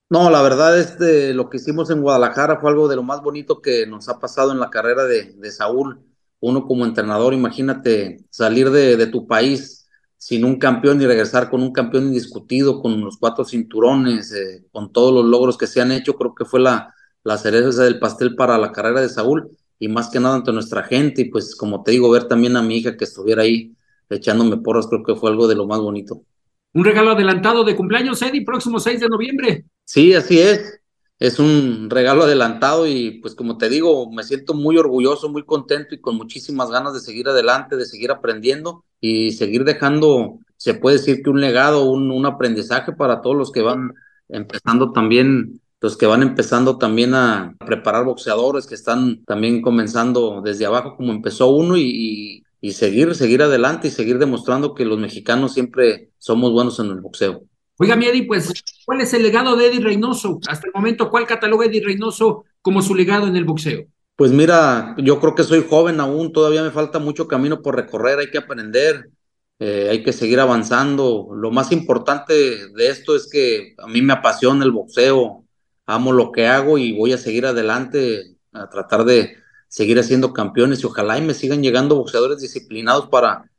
No, 0.09 0.31
la 0.31 0.41
verdad, 0.41 0.81
este, 0.81 1.35
lo 1.35 1.51
que 1.51 1.59
hicimos 1.59 1.91
en 1.91 2.01
Guadalajara 2.01 2.57
fue 2.57 2.71
algo 2.71 2.89
de 2.89 2.97
lo 2.97 3.03
más 3.03 3.21
bonito 3.21 3.61
que 3.61 3.87
nos 3.87 4.09
ha 4.09 4.19
pasado 4.19 4.51
en 4.53 4.61
la 4.61 4.71
carrera 4.71 5.05
de, 5.05 5.35
de 5.35 5.51
Saúl. 5.51 6.01
Uno 6.41 6.67
como 6.67 6.87
entrenador, 6.87 7.35
imagínate 7.35 8.25
salir 8.31 8.71
de, 8.71 8.97
de, 8.97 9.07
tu 9.09 9.27
país 9.27 9.80
sin 10.21 10.45
un 10.45 10.59
campeón 10.59 11.01
y 11.01 11.07
regresar 11.07 11.49
con 11.49 11.63
un 11.63 11.73
campeón 11.73 12.09
indiscutido, 12.09 12.83
con 12.83 13.01
los 13.01 13.17
cuatro 13.17 13.43
cinturones, 13.43 14.31
eh, 14.33 14.67
con 14.71 14.93
todos 14.93 15.15
los 15.15 15.25
logros 15.25 15.57
que 15.57 15.67
se 15.67 15.81
han 15.81 15.93
hecho, 15.93 16.15
creo 16.15 16.35
que 16.35 16.45
fue 16.45 16.61
la, 16.61 16.95
la 17.25 17.39
cereza 17.39 17.85
del 17.85 17.99
pastel 17.99 18.37
para 18.37 18.59
la 18.59 18.71
carrera 18.71 19.01
de 19.01 19.09
Saúl 19.09 19.49
y 19.79 19.89
más 19.89 20.11
que 20.11 20.21
nada 20.21 20.35
ante 20.35 20.53
nuestra 20.53 20.83
gente 20.83 21.23
y 21.23 21.31
pues 21.31 21.57
como 21.57 21.83
te 21.83 21.93
digo, 21.93 22.11
ver 22.11 22.25
también 22.25 22.55
a 22.59 22.63
mi 22.63 22.77
hija 22.77 22.99
que 22.99 23.05
estuviera 23.05 23.45
ahí 23.45 23.75
echándome 24.11 24.59
porras, 24.59 24.89
creo 24.89 25.03
que 25.03 25.15
fue 25.15 25.31
algo 25.31 25.49
de 25.49 25.55
lo 25.55 25.67
más 25.67 25.81
bonito. 25.81 26.21
Un 26.75 26.85
regalo 26.85 27.13
adelantado 27.13 27.65
de 27.65 27.75
cumpleaños, 27.75 28.21
Eddie, 28.21 28.45
próximo 28.45 28.79
6 28.79 29.01
de 29.01 29.09
noviembre. 29.09 29.65
Sí, 29.87 30.13
así 30.13 30.39
es. 30.39 30.81
Es 31.19 31.39
un 31.39 31.89
regalo 31.89 32.25
adelantado 32.25 32.87
y 32.87 33.21
pues 33.23 33.35
como 33.35 33.57
te 33.57 33.71
digo, 33.71 34.11
me 34.13 34.23
siento 34.23 34.53
muy 34.53 34.77
orgulloso, 34.77 35.31
muy 35.31 35.47
contento 35.47 35.95
y 35.95 36.01
con 36.03 36.17
muchísimas 36.17 36.71
ganas 36.71 36.93
de 36.93 37.01
seguir 37.01 37.27
adelante, 37.27 37.77
de 37.77 37.87
seguir 37.87 38.11
aprendiendo 38.11 38.85
y 39.01 39.33
seguir 39.33 39.65
dejando, 39.65 40.39
se 40.57 40.75
puede 40.75 40.99
decir 40.99 41.23
que 41.23 41.31
un 41.31 41.41
legado, 41.41 41.85
un, 41.85 42.11
un 42.11 42.27
aprendizaje 42.27 42.93
para 42.93 43.23
todos 43.23 43.37
los 43.37 43.51
que 43.51 43.63
van 43.63 43.95
empezando 44.29 44.93
también, 44.93 45.61
los 45.81 45.97
que 45.97 46.07
van 46.07 46.23
empezando 46.23 46.79
también 46.79 47.15
a 47.15 47.57
preparar 47.65 48.05
boxeadores, 48.05 48.67
que 48.67 48.75
están 48.75 49.25
también 49.25 49.63
comenzando 49.63 50.43
desde 50.45 50.67
abajo 50.67 50.97
como 50.97 51.13
empezó 51.13 51.49
uno 51.49 51.77
y, 51.77 52.45
y, 52.61 52.73
seguir, 52.73 53.15
seguir 53.15 53.43
adelante 53.43 53.89
y 53.89 53.91
seguir 53.91 54.19
demostrando 54.19 54.75
que 54.75 54.85
los 54.85 54.99
mexicanos 54.99 55.55
siempre 55.55 56.11
somos 56.19 56.53
buenos 56.53 56.79
en 56.79 56.87
el 56.87 57.01
boxeo. 57.01 57.43
Oiga, 57.79 57.97
mi 57.97 58.05
Eddie, 58.05 58.27
pues, 58.27 58.53
¿cuál 58.85 59.01
es 59.01 59.15
el 59.15 59.23
legado 59.23 59.57
de 59.57 59.69
Eddie 59.69 59.81
Reynoso? 59.81 60.39
Hasta 60.47 60.67
el 60.67 60.73
momento, 60.75 61.09
¿cuál 61.09 61.27
cataloga 61.27 61.65
Eddie 61.65 61.83
Reynoso 61.83 62.45
como 62.61 62.83
su 62.83 62.95
legado 62.95 63.27
en 63.27 63.37
el 63.37 63.47
boxeo? 63.47 63.87
Pues 64.21 64.33
mira, 64.33 64.95
yo 64.99 65.19
creo 65.19 65.35
que 65.35 65.45
soy 65.45 65.67
joven 65.67 65.99
aún, 65.99 66.31
todavía 66.31 66.63
me 66.63 66.71
falta 66.71 66.99
mucho 66.99 67.27
camino 67.27 67.63
por 67.63 67.75
recorrer, 67.75 68.19
hay 68.19 68.31
que 68.31 68.37
aprender, 68.37 69.09
eh, 69.59 69.89
hay 69.91 70.03
que 70.03 70.13
seguir 70.13 70.41
avanzando. 70.41 71.31
Lo 71.35 71.51
más 71.51 71.73
importante 71.73 72.35
de 72.69 72.89
esto 72.91 73.17
es 73.17 73.31
que 73.33 73.75
a 73.79 73.87
mí 73.87 74.03
me 74.03 74.13
apasiona 74.13 74.63
el 74.67 74.73
boxeo, 74.73 75.47
amo 75.87 76.13
lo 76.13 76.33
que 76.33 76.47
hago 76.47 76.77
y 76.77 76.95
voy 76.95 77.15
a 77.15 77.17
seguir 77.17 77.47
adelante 77.47 78.37
a 78.53 78.69
tratar 78.69 79.05
de 79.05 79.39
seguir 79.69 79.99
haciendo 79.99 80.35
campeones 80.35 80.83
y 80.83 80.87
ojalá 80.87 81.17
y 81.17 81.23
me 81.23 81.33
sigan 81.33 81.63
llegando 81.63 81.97
boxeadores 81.97 82.41
disciplinados 82.41 83.07
para, 83.09 83.51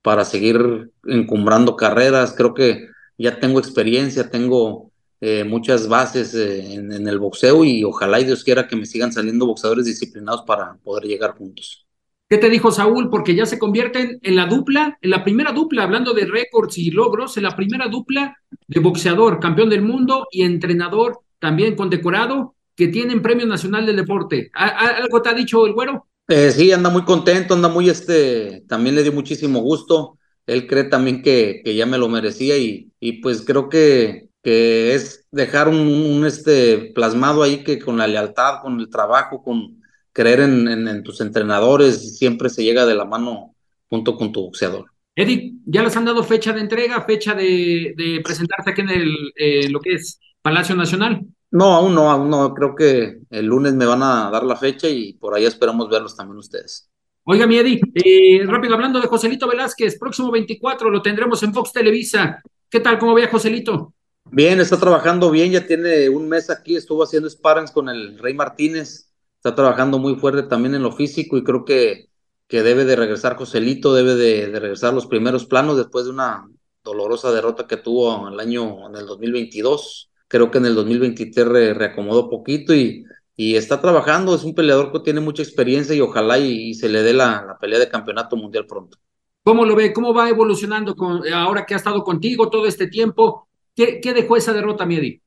para 0.00 0.24
seguir 0.24 0.92
encumbrando 1.04 1.76
carreras. 1.76 2.32
Creo 2.34 2.54
que 2.54 2.88
ya 3.18 3.38
tengo 3.38 3.58
experiencia, 3.58 4.30
tengo 4.30 4.92
eh, 5.20 5.44
muchas 5.44 5.88
bases 5.88 6.34
eh, 6.34 6.74
en, 6.74 6.92
en, 6.92 7.08
el 7.08 7.18
boxeo 7.18 7.64
y 7.64 7.84
ojalá 7.84 8.20
y 8.20 8.24
Dios 8.24 8.44
quiera 8.44 8.68
que 8.68 8.76
me 8.76 8.86
sigan 8.86 9.12
saliendo 9.12 9.46
boxeadores 9.46 9.86
disciplinados 9.86 10.42
para 10.42 10.74
poder 10.84 11.04
llegar 11.04 11.36
juntos. 11.36 11.86
¿Qué 12.28 12.38
te 12.38 12.50
dijo 12.50 12.72
Saúl? 12.72 13.08
Porque 13.08 13.34
ya 13.34 13.46
se 13.46 13.58
convierten 13.58 14.18
en 14.22 14.36
la 14.36 14.46
dupla, 14.46 14.98
en 15.00 15.10
la 15.10 15.22
primera 15.22 15.52
dupla, 15.52 15.84
hablando 15.84 16.12
de 16.12 16.26
récords 16.26 16.76
y 16.76 16.90
logros, 16.90 17.36
en 17.36 17.44
la 17.44 17.54
primera 17.54 17.86
dupla 17.88 18.36
de 18.66 18.80
boxeador, 18.80 19.38
campeón 19.38 19.70
del 19.70 19.82
mundo 19.82 20.26
y 20.30 20.42
entrenador 20.42 21.20
también 21.38 21.76
condecorado, 21.76 22.54
que 22.74 22.88
tienen 22.88 23.22
Premio 23.22 23.46
Nacional 23.46 23.86
del 23.86 23.96
Deporte. 23.96 24.50
¿Algo 24.52 25.22
te 25.22 25.28
ha 25.28 25.34
dicho 25.34 25.66
el 25.66 25.72
güero? 25.72 26.08
Eh, 26.28 26.50
sí, 26.50 26.72
anda 26.72 26.90
muy 26.90 27.04
contento, 27.04 27.54
anda 27.54 27.68
muy, 27.68 27.88
este, 27.88 28.64
también 28.66 28.96
le 28.96 29.02
dio 29.02 29.12
muchísimo 29.12 29.60
gusto 29.60 30.18
él 30.46 30.66
cree 30.66 30.84
también 30.84 31.22
que, 31.22 31.60
que 31.64 31.74
ya 31.74 31.86
me 31.86 31.98
lo 31.98 32.08
merecía 32.08 32.56
y, 32.56 32.92
y 33.00 33.14
pues 33.20 33.42
creo 33.42 33.68
que, 33.68 34.25
que 34.46 34.94
es 34.94 35.26
dejar 35.32 35.66
un, 35.66 35.76
un, 35.76 36.24
este 36.24 36.92
plasmado 36.94 37.42
ahí 37.42 37.64
que 37.64 37.80
con 37.80 37.98
la 37.98 38.06
lealtad, 38.06 38.60
con 38.62 38.78
el 38.78 38.88
trabajo, 38.88 39.42
con 39.42 39.82
creer 40.12 40.38
en, 40.38 40.68
en, 40.68 40.86
en, 40.86 41.02
tus 41.02 41.20
entrenadores, 41.20 42.16
siempre 42.16 42.48
se 42.48 42.62
llega 42.62 42.86
de 42.86 42.94
la 42.94 43.04
mano 43.04 43.56
junto 43.90 44.16
con 44.16 44.30
tu 44.30 44.42
boxeador. 44.42 44.84
Eddie, 45.16 45.54
¿ya 45.64 45.82
les 45.82 45.96
han 45.96 46.04
dado 46.04 46.22
fecha 46.22 46.52
de 46.52 46.60
entrega, 46.60 47.02
fecha 47.02 47.34
de, 47.34 47.92
de 47.96 48.20
presentarse 48.22 48.70
aquí 48.70 48.82
en 48.82 48.90
el, 48.90 49.32
eh, 49.34 49.68
lo 49.68 49.80
que 49.80 49.94
es 49.94 50.20
Palacio 50.40 50.76
Nacional? 50.76 51.22
No, 51.50 51.74
aún 51.74 51.96
no, 51.96 52.08
aún 52.08 52.30
no. 52.30 52.54
Creo 52.54 52.76
que 52.76 53.18
el 53.30 53.46
lunes 53.46 53.74
me 53.74 53.84
van 53.84 54.04
a 54.04 54.30
dar 54.30 54.44
la 54.44 54.54
fecha 54.54 54.88
y 54.88 55.14
por 55.14 55.34
ahí 55.34 55.44
esperamos 55.44 55.90
verlos 55.90 56.16
también 56.16 56.38
ustedes. 56.38 56.88
Oiga, 57.24 57.48
mi 57.48 57.58
Eddie, 57.58 57.80
eh, 57.94 58.46
rápido 58.46 58.74
hablando 58.74 59.00
de 59.00 59.08
Joselito 59.08 59.48
Velázquez, 59.48 59.98
próximo 59.98 60.30
24 60.30 60.88
lo 60.88 61.02
tendremos 61.02 61.42
en 61.42 61.52
Fox 61.52 61.72
Televisa. 61.72 62.40
¿Qué 62.70 62.78
tal? 62.78 62.96
¿Cómo 63.00 63.12
ve 63.12 63.26
Joselito? 63.26 63.95
Bien, 64.30 64.60
está 64.60 64.78
trabajando 64.78 65.30
bien, 65.30 65.52
ya 65.52 65.66
tiene 65.66 66.08
un 66.08 66.28
mes 66.28 66.50
aquí, 66.50 66.76
estuvo 66.76 67.02
haciendo 67.02 67.30
sparrings 67.30 67.70
con 67.70 67.88
el 67.88 68.18
Rey 68.18 68.34
Martínez, 68.34 69.12
está 69.36 69.54
trabajando 69.54 69.98
muy 69.98 70.16
fuerte 70.16 70.42
también 70.42 70.74
en 70.74 70.82
lo 70.82 70.92
físico 70.92 71.36
y 71.36 71.44
creo 71.44 71.64
que, 71.64 72.10
que 72.48 72.62
debe 72.62 72.84
de 72.84 72.96
regresar 72.96 73.36
Joselito, 73.36 73.94
debe 73.94 74.14
de, 74.14 74.48
de 74.48 74.60
regresar 74.60 74.90
a 74.90 74.94
los 74.94 75.06
primeros 75.06 75.46
planos 75.46 75.76
después 75.76 76.04
de 76.04 76.10
una 76.10 76.48
dolorosa 76.82 77.32
derrota 77.32 77.66
que 77.66 77.76
tuvo 77.76 78.28
el 78.28 78.38
año, 78.40 78.88
en 78.88 78.96
el 78.96 79.06
2022. 79.06 80.10
Creo 80.28 80.50
que 80.50 80.58
en 80.58 80.66
el 80.66 80.74
2023 80.74 81.46
re, 81.46 81.74
reacomodó 81.74 82.28
poquito 82.28 82.74
y 82.74 83.04
y 83.36 83.56
está 83.56 83.80
trabajando, 83.80 84.34
es 84.34 84.44
un 84.44 84.54
peleador 84.54 84.90
que 84.90 85.00
tiene 85.00 85.20
mucha 85.20 85.42
experiencia 85.42 85.94
y 85.94 86.00
ojalá 86.00 86.38
y, 86.38 86.70
y 86.70 86.74
se 86.74 86.88
le 86.88 87.02
dé 87.02 87.12
la, 87.12 87.44
la, 87.46 87.58
pelea 87.58 87.78
de 87.78 87.88
campeonato 87.88 88.34
mundial 88.34 88.66
pronto. 88.66 88.96
¿Cómo 89.42 89.66
lo 89.66 89.76
ve? 89.76 89.92
¿Cómo 89.92 90.14
va 90.14 90.28
evolucionando 90.30 90.96
con, 90.96 91.22
ahora 91.32 91.66
que 91.66 91.74
ha 91.74 91.76
estado 91.76 92.02
contigo 92.02 92.48
todo 92.48 92.66
este 92.66 92.86
tiempo? 92.86 93.45
¿Qué, 93.76 94.00
qué 94.00 94.14
dejó 94.14 94.36
esa 94.36 94.54
derrota, 94.54 94.86
Miedi? 94.86 95.20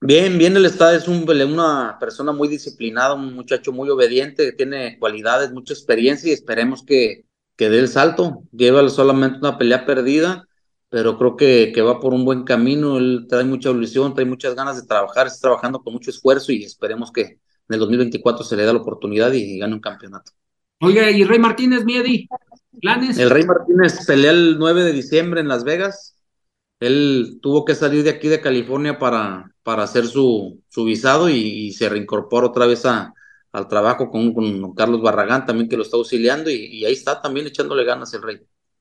Bien, 0.00 0.36
bien, 0.36 0.56
él 0.56 0.66
está, 0.66 0.94
es 0.96 1.06
un, 1.06 1.24
una 1.30 1.96
persona 2.00 2.32
muy 2.32 2.48
disciplinada, 2.48 3.14
un 3.14 3.32
muchacho 3.34 3.72
muy 3.72 3.88
obediente, 3.88 4.44
que 4.44 4.52
tiene 4.52 4.98
cualidades, 4.98 5.52
mucha 5.52 5.72
experiencia 5.72 6.28
y 6.28 6.32
esperemos 6.32 6.84
que, 6.84 7.24
que 7.56 7.70
dé 7.70 7.78
el 7.78 7.86
salto. 7.86 8.42
Lleva 8.50 8.86
solamente 8.88 9.38
una 9.38 9.56
pelea 9.56 9.86
perdida, 9.86 10.48
pero 10.88 11.16
creo 11.16 11.36
que, 11.36 11.70
que 11.72 11.82
va 11.82 12.00
por 12.00 12.12
un 12.12 12.24
buen 12.24 12.42
camino, 12.42 12.98
él 12.98 13.26
trae 13.28 13.44
mucha 13.44 13.70
ilusión, 13.70 14.12
trae 14.14 14.26
muchas 14.26 14.56
ganas 14.56 14.80
de 14.80 14.88
trabajar, 14.88 15.28
está 15.28 15.42
trabajando 15.42 15.80
con 15.80 15.92
mucho 15.92 16.10
esfuerzo 16.10 16.50
y 16.50 16.64
esperemos 16.64 17.12
que, 17.12 17.22
en 17.22 17.38
el 17.68 17.78
2024 17.78 18.44
se 18.44 18.56
le 18.56 18.64
da 18.64 18.72
la 18.72 18.80
oportunidad 18.80 19.32
y 19.32 19.60
gane 19.60 19.74
un 19.74 19.80
campeonato. 19.80 20.32
Oiga, 20.80 21.08
¿y 21.12 21.22
Rey 21.22 21.38
Martínez, 21.38 21.84
Miedi? 21.84 22.28
¿Planes? 22.80 23.16
El 23.18 23.30
Rey 23.30 23.44
Martínez 23.44 24.04
pelea 24.04 24.32
el 24.32 24.58
9 24.58 24.82
de 24.82 24.92
diciembre 24.92 25.40
en 25.40 25.46
Las 25.46 25.62
Vegas. 25.62 26.16
Él 26.82 27.38
tuvo 27.40 27.64
que 27.64 27.74
salir 27.74 28.02
de 28.02 28.10
aquí 28.10 28.28
de 28.28 28.40
California 28.40 28.98
para, 28.98 29.50
para 29.62 29.84
hacer 29.84 30.06
su, 30.06 30.60
su 30.68 30.84
visado 30.84 31.28
y, 31.28 31.34
y, 31.34 31.72
se 31.72 31.88
reincorpora 31.88 32.48
otra 32.48 32.66
vez 32.66 32.84
a, 32.86 33.14
al 33.52 33.68
trabajo 33.68 34.10
con, 34.10 34.34
con, 34.34 34.74
Carlos 34.74 35.00
Barragán 35.00 35.46
también 35.46 35.68
que 35.68 35.76
lo 35.76 35.82
está 35.82 35.96
auxiliando 35.96 36.50
y, 36.50 36.66
y 36.66 36.84
ahí 36.84 36.92
está 36.92 37.20
también 37.22 37.46
echándole 37.46 37.84
ganas 37.84 38.12
el 38.14 38.22
Rey. 38.22 38.40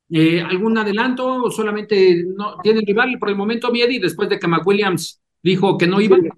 Eh, 0.09 0.41
¿Algún 0.41 0.77
adelanto 0.77 1.49
solamente 1.51 2.25
no 2.35 2.57
tiene 2.61 2.81
rival 2.85 3.17
por 3.19 3.29
el 3.29 3.35
momento 3.35 3.71
Miedi 3.71 3.99
después 3.99 4.27
de 4.29 4.39
que 4.39 4.47
McWilliams 4.47 5.21
dijo 5.41 5.77
que 5.77 5.87
no 5.87 6.01
iba? 6.01 6.17
Sí. 6.17 6.29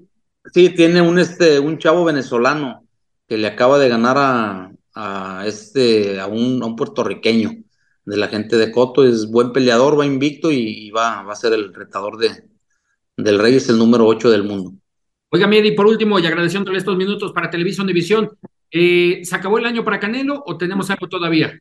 Sí, 0.51 0.69
tiene 0.69 1.01
un 1.01 1.19
este 1.19 1.59
un 1.59 1.77
chavo 1.77 2.03
venezolano 2.03 2.85
que 3.27 3.37
le 3.37 3.47
acaba 3.47 3.79
de 3.79 3.87
ganar 3.87 4.17
a, 4.17 4.71
a 4.93 5.47
este 5.47 6.19
a 6.19 6.27
un, 6.27 6.61
a 6.61 6.65
un, 6.65 6.75
puertorriqueño 6.75 7.62
de 8.05 8.17
la 8.17 8.27
gente 8.27 8.57
de 8.57 8.71
Coto, 8.71 9.05
es 9.05 9.29
buen 9.29 9.51
peleador, 9.51 9.99
va 9.99 10.05
invicto 10.05 10.51
y, 10.51 10.87
y 10.87 10.91
va, 10.91 11.23
va, 11.23 11.33
a 11.33 11.37
ser 11.37 11.53
el 11.53 11.73
retador 11.73 12.17
de 12.17 12.49
del 13.15 13.37
Rey, 13.37 13.55
es 13.55 13.69
el 13.69 13.77
número 13.77 14.07
8 14.07 14.31
del 14.31 14.43
mundo. 14.43 14.73
Oiga, 15.29 15.45
Miedi, 15.47 15.71
por 15.71 15.85
último, 15.85 16.17
y 16.17 16.25
agradeciéndole 16.25 16.79
estos 16.79 16.97
minutos 16.97 17.31
para 17.31 17.49
Televisión 17.49 17.85
División, 17.85 18.31
eh, 18.71 19.21
¿se 19.23 19.35
acabó 19.35 19.59
el 19.59 19.65
año 19.65 19.83
para 19.83 19.99
Canelo 19.99 20.43
o 20.45 20.57
tenemos 20.57 20.89
algo 20.89 21.07
todavía? 21.07 21.59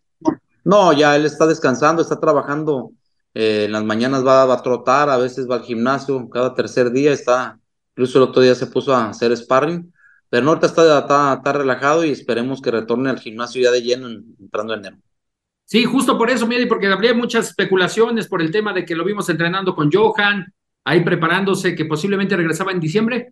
No, 0.65 0.93
ya 0.95 1.15
él 1.15 1.27
está 1.27 1.47
descansando, 1.47 2.01
está 2.01 2.19
trabajando, 2.19 2.93
eh, 3.35 3.65
en 3.67 3.73
las 3.73 3.85
mañanas 3.85 4.27
va, 4.27 4.47
va 4.47 4.55
a 4.55 4.63
trotar, 4.63 5.11
a 5.11 5.19
veces 5.19 5.49
va 5.49 5.57
al 5.57 5.63
gimnasio, 5.63 6.29
cada 6.31 6.55
tercer 6.55 6.91
día 6.91 7.13
está 7.13 7.59
Incluso 7.93 8.19
el 8.19 8.25
otro 8.25 8.43
día 8.43 8.55
se 8.55 8.67
puso 8.67 8.95
a 8.95 9.11
hacer 9.11 9.37
sparring, 9.37 9.93
pero 10.31 10.45
no, 10.45 10.51
ahorita 10.51 10.67
está, 10.67 10.99
está, 10.99 11.35
está 11.35 11.53
relajado 11.53 12.05
y 12.05 12.11
esperemos 12.11 12.63
que 12.63 12.71
retorne 12.71 13.11
al 13.11 13.21
gimnasio 13.21 13.63
ya 13.63 13.71
de 13.71 13.83
lleno 13.83 14.09
entrando 14.09 14.73
en 14.73 14.81
enero. 14.81 14.97
Sí, 15.65 15.85
justo 15.85 16.19
por 16.19 16.31
eso, 16.31 16.47
Miedi, 16.47 16.67
porque 16.67 16.87
habría 16.87 17.15
muchas 17.15 17.49
especulaciones 17.49 18.29
por 18.29 18.43
el 18.43 18.51
tema 18.51 18.73
de 18.73 18.85
que 18.85 18.95
lo 18.95 19.05
vimos 19.05 19.29
entrenando 19.29 19.75
con 19.75 19.91
Johan, 19.91 20.53
ahí 20.85 21.03
preparándose, 21.03 21.75
que 21.75 21.85
posiblemente 21.85 22.37
regresaba 22.37 22.73
en 22.73 22.81
diciembre. 22.81 23.31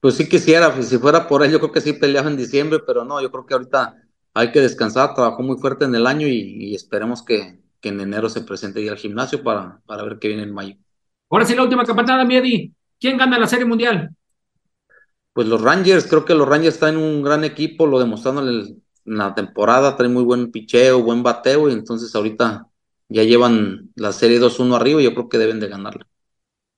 Pues 0.00 0.14
sí 0.14 0.28
quisiera, 0.28 0.72
si 0.82 0.98
fuera 0.98 1.28
por 1.28 1.44
él, 1.44 1.52
yo 1.52 1.58
creo 1.58 1.72
que 1.72 1.82
sí 1.82 1.92
peleaba 1.92 2.30
en 2.30 2.36
diciembre, 2.36 2.80
pero 2.86 3.04
no, 3.04 3.20
yo 3.20 3.30
creo 3.30 3.44
que 3.44 3.54
ahorita 3.54 3.96
hay 4.32 4.50
que 4.50 4.60
descansar, 4.60 5.14
trabajó 5.14 5.42
muy 5.42 5.58
fuerte 5.58 5.84
en 5.84 5.94
el 5.94 6.06
año 6.06 6.26
y, 6.26 6.70
y 6.70 6.74
esperemos 6.74 7.22
que, 7.22 7.60
que, 7.80 7.90
en 7.90 8.00
enero 8.00 8.30
se 8.30 8.40
presente 8.40 8.82
ya 8.82 8.92
al 8.92 8.98
gimnasio 8.98 9.42
para, 9.42 9.80
para 9.84 10.04
ver 10.04 10.18
qué 10.18 10.28
viene 10.28 10.44
en 10.44 10.54
mayo. 10.54 10.76
Ahora 11.28 11.44
sí, 11.44 11.54
la 11.54 11.64
última 11.64 11.84
campanada, 11.84 12.24
Miedi. 12.24 12.72
¿Quién 12.98 13.16
gana 13.16 13.38
la 13.38 13.46
Serie 13.46 13.64
Mundial? 13.64 14.10
Pues 15.32 15.46
los 15.46 15.60
Rangers, 15.60 16.06
creo 16.06 16.24
que 16.24 16.34
los 16.34 16.48
Rangers 16.48 16.74
están 16.74 16.94
en 16.94 17.00
un 17.00 17.22
gran 17.22 17.44
equipo, 17.44 17.86
lo 17.86 17.98
demostraron 17.98 18.82
en, 19.04 19.18
la 19.18 19.34
temporada, 19.34 19.96
traen 19.96 20.12
muy 20.12 20.24
buen 20.24 20.50
picheo, 20.50 21.02
buen 21.02 21.22
bateo, 21.22 21.68
y 21.68 21.72
entonces 21.72 22.14
ahorita 22.14 22.66
ya 23.08 23.24
llevan 23.24 23.90
la 23.96 24.12
Serie 24.12 24.40
2-1 24.40 24.76
arriba 24.76 25.00
y 25.00 25.04
yo 25.04 25.14
creo 25.14 25.28
que 25.28 25.38
deben 25.38 25.60
de 25.60 25.68
ganarla. 25.68 26.06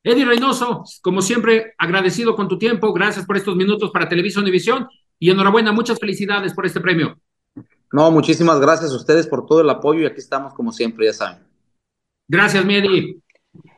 Eddie 0.05 0.25
Reynoso, 0.25 0.85
como 1.01 1.23
siempre, 1.23 1.75
agradecido 1.79 2.35
con 2.35 2.49
tu 2.49 2.59
tiempo. 2.59 2.93
Gracias 2.93 3.25
por 3.25 3.37
estos 3.37 3.55
minutos 3.55 3.91
para 3.93 4.09
Televisa 4.09 4.41
Univisión 4.41 4.89
y 5.19 5.31
enhorabuena, 5.31 5.71
muchas 5.71 6.01
felicidades 6.01 6.55
por 6.55 6.67
este 6.67 6.81
premio. 6.81 7.17
No, 7.93 8.11
muchísimas 8.11 8.59
gracias 8.59 8.91
a 8.91 8.97
ustedes 8.97 9.27
por 9.27 9.47
todo 9.47 9.61
el 9.61 9.71
apoyo 9.71 10.01
y 10.01 10.07
aquí 10.07 10.19
estamos 10.19 10.55
como 10.55 10.73
siempre, 10.73 11.07
ya 11.07 11.13
saben. 11.13 11.39
Gracias, 12.27 12.65
mi 12.65 12.77
Eddie. 12.77 13.19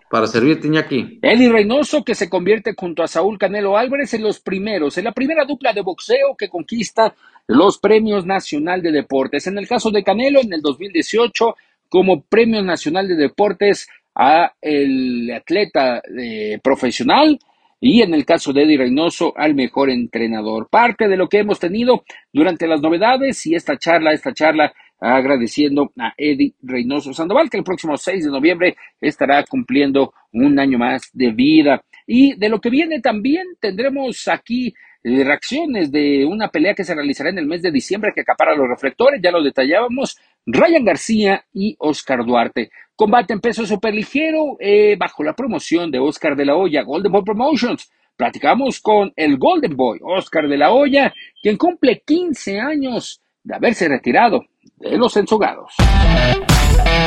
Para 0.09 0.29
servirte, 0.29 0.69
Iñaki. 0.69 1.19
Eddie 1.21 1.51
Reynoso, 1.51 2.05
que 2.05 2.15
se 2.15 2.31
convierte 2.31 2.75
junto 2.79 3.03
a 3.03 3.09
Saúl 3.09 3.37
Canelo 3.37 3.77
Álvarez 3.77 4.15
en 4.15 4.23
los 4.23 4.39
primeros, 4.39 4.97
en 4.97 5.05
la 5.05 5.13
primera 5.13 5.45
dupla 5.45 5.73
de 5.73 5.83
boxeo 5.83 6.37
que 6.39 6.49
conquista 6.49 7.15
los 7.47 7.79
premios 7.79 8.27
Nacional 8.27 8.83
de 8.83 8.93
Deportes. 8.93 9.47
En 9.47 9.59
el 9.59 9.69
caso 9.69 9.91
de 9.91 10.03
Canelo, 10.03 10.41
en 10.41 10.53
el 10.53 10.61
2018, 10.61 11.55
como 11.89 12.23
Premio 12.23 12.63
Nacional 12.63 13.09
de 13.09 13.17
Deportes 13.17 13.89
a 14.15 14.53
el 14.61 15.31
atleta 15.33 16.03
eh, 16.19 16.59
profesional 16.63 17.39
y 17.81 18.03
en 18.03 18.15
el 18.15 18.25
caso 18.25 18.53
de 18.53 18.63
Eddie 18.63 18.79
Reynoso 18.79 19.35
al 19.37 19.55
mejor 19.55 19.91
entrenador. 19.91 20.69
Parte 20.71 21.09
de 21.09 21.17
lo 21.17 21.29
que 21.29 21.39
hemos 21.39 21.59
tenido 21.59 22.05
durante 22.33 22.67
las 22.67 22.81
novedades 22.81 23.45
y 23.47 23.55
esta 23.55 23.77
charla, 23.77 24.13
esta 24.13 24.33
charla 24.33 24.73
agradeciendo 25.01 25.93
a 25.99 26.15
Eddie 26.17 26.55
Reynoso 26.63 27.13
Sandoval, 27.13 27.51
que 27.51 27.59
el 27.59 27.65
próximo 27.65 27.97
6 27.97 28.25
de 28.25 28.31
noviembre 28.31 28.77
estará 29.01 29.45
cumpliendo 29.45 30.15
un 30.33 30.59
año 30.59 30.79
más 30.79 31.11
de 31.13 31.31
vida. 31.31 31.85
Y 32.07 32.35
de 32.37 32.49
lo 32.49 32.61
que 32.61 32.71
viene 32.71 33.01
también 33.01 33.47
tendremos 33.61 34.29
aquí 34.29 34.73
reacciones 35.05 35.93
de 35.93 36.25
una 36.25 36.49
pelea 36.49 36.75
que 36.75 36.85
se 36.85 36.95
realizará 36.95 37.29
en 37.29 37.39
el 37.39 37.47
mes 37.47 37.63
de 37.63 37.71
diciembre 37.71 38.13
que 38.15 38.23
acapara 38.23 38.57
los 38.57 38.69
reflectores, 38.69 39.21
ya 39.23 39.31
lo 39.31 39.43
detallábamos, 39.43 40.19
Ryan 40.47 40.85
García 40.85 41.45
y 41.53 41.77
Oscar 41.79 42.25
Duarte. 42.25 42.71
Combate 42.97 43.35
en 43.35 43.41
peso 43.41 43.67
superligero 43.67 44.57
eh, 44.59 44.97
bajo 44.99 45.23
la 45.23 45.35
promoción 45.35 45.91
de 45.91 45.99
Oscar 45.99 46.37
de 46.37 46.47
la 46.47 46.57
Hoya, 46.57 46.83
Golden 46.83 47.13
Boy 47.13 47.23
Promotions. 47.23 47.91
Platicamos 48.17 48.81
con 48.81 49.13
el 49.17 49.37
Golden 49.37 49.77
Boy, 49.77 49.99
Oscar 50.03 50.49
de 50.49 50.57
la 50.57 50.73
Hoya, 50.73 51.13
quien 51.43 51.57
cumple 51.57 52.03
15 52.07 52.61
años 52.61 53.21
de 53.43 53.55
haberse 53.55 53.89
retirado 53.89 54.47
de 54.77 54.97
los 54.97 55.17
ensogados. 55.17 55.75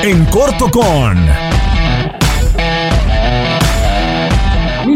En 0.03 0.25
corto 0.25 0.69
con... 0.69 1.66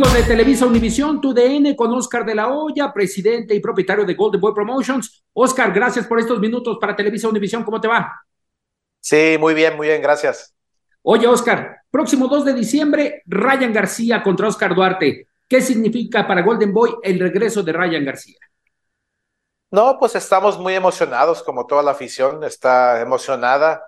Amigos 0.01 0.17
de 0.17 0.33
Televisa 0.33 0.65
Univisión, 0.65 1.21
TUDN 1.21 1.75
con 1.75 1.93
Oscar 1.93 2.25
de 2.25 2.33
la 2.33 2.47
Hoya, 2.47 2.91
presidente 2.91 3.53
y 3.53 3.59
propietario 3.59 4.03
de 4.03 4.15
Golden 4.15 4.41
Boy 4.41 4.51
Promotions. 4.51 5.23
Oscar, 5.31 5.71
gracias 5.71 6.07
por 6.07 6.19
estos 6.19 6.39
minutos 6.39 6.79
para 6.81 6.95
Televisa 6.95 7.29
Univisión. 7.29 7.63
¿Cómo 7.63 7.79
te 7.79 7.87
va? 7.87 8.11
Sí, 8.99 9.37
muy 9.39 9.53
bien, 9.53 9.77
muy 9.77 9.89
bien, 9.89 10.01
gracias. 10.01 10.55
Oye, 11.03 11.27
Oscar, 11.27 11.81
próximo 11.91 12.27
2 12.27 12.45
de 12.45 12.53
diciembre, 12.55 13.21
Ryan 13.27 13.71
García 13.71 14.23
contra 14.23 14.47
Oscar 14.47 14.73
Duarte. 14.73 15.27
¿Qué 15.47 15.61
significa 15.61 16.27
para 16.27 16.41
Golden 16.41 16.73
Boy 16.73 16.95
el 17.03 17.19
regreso 17.19 17.61
de 17.61 17.71
Ryan 17.71 18.03
García? 18.03 18.39
No, 19.69 19.99
pues 19.99 20.15
estamos 20.15 20.57
muy 20.57 20.73
emocionados, 20.73 21.43
como 21.43 21.67
toda 21.67 21.83
la 21.83 21.91
afición 21.91 22.43
está 22.43 23.01
emocionada. 23.01 23.83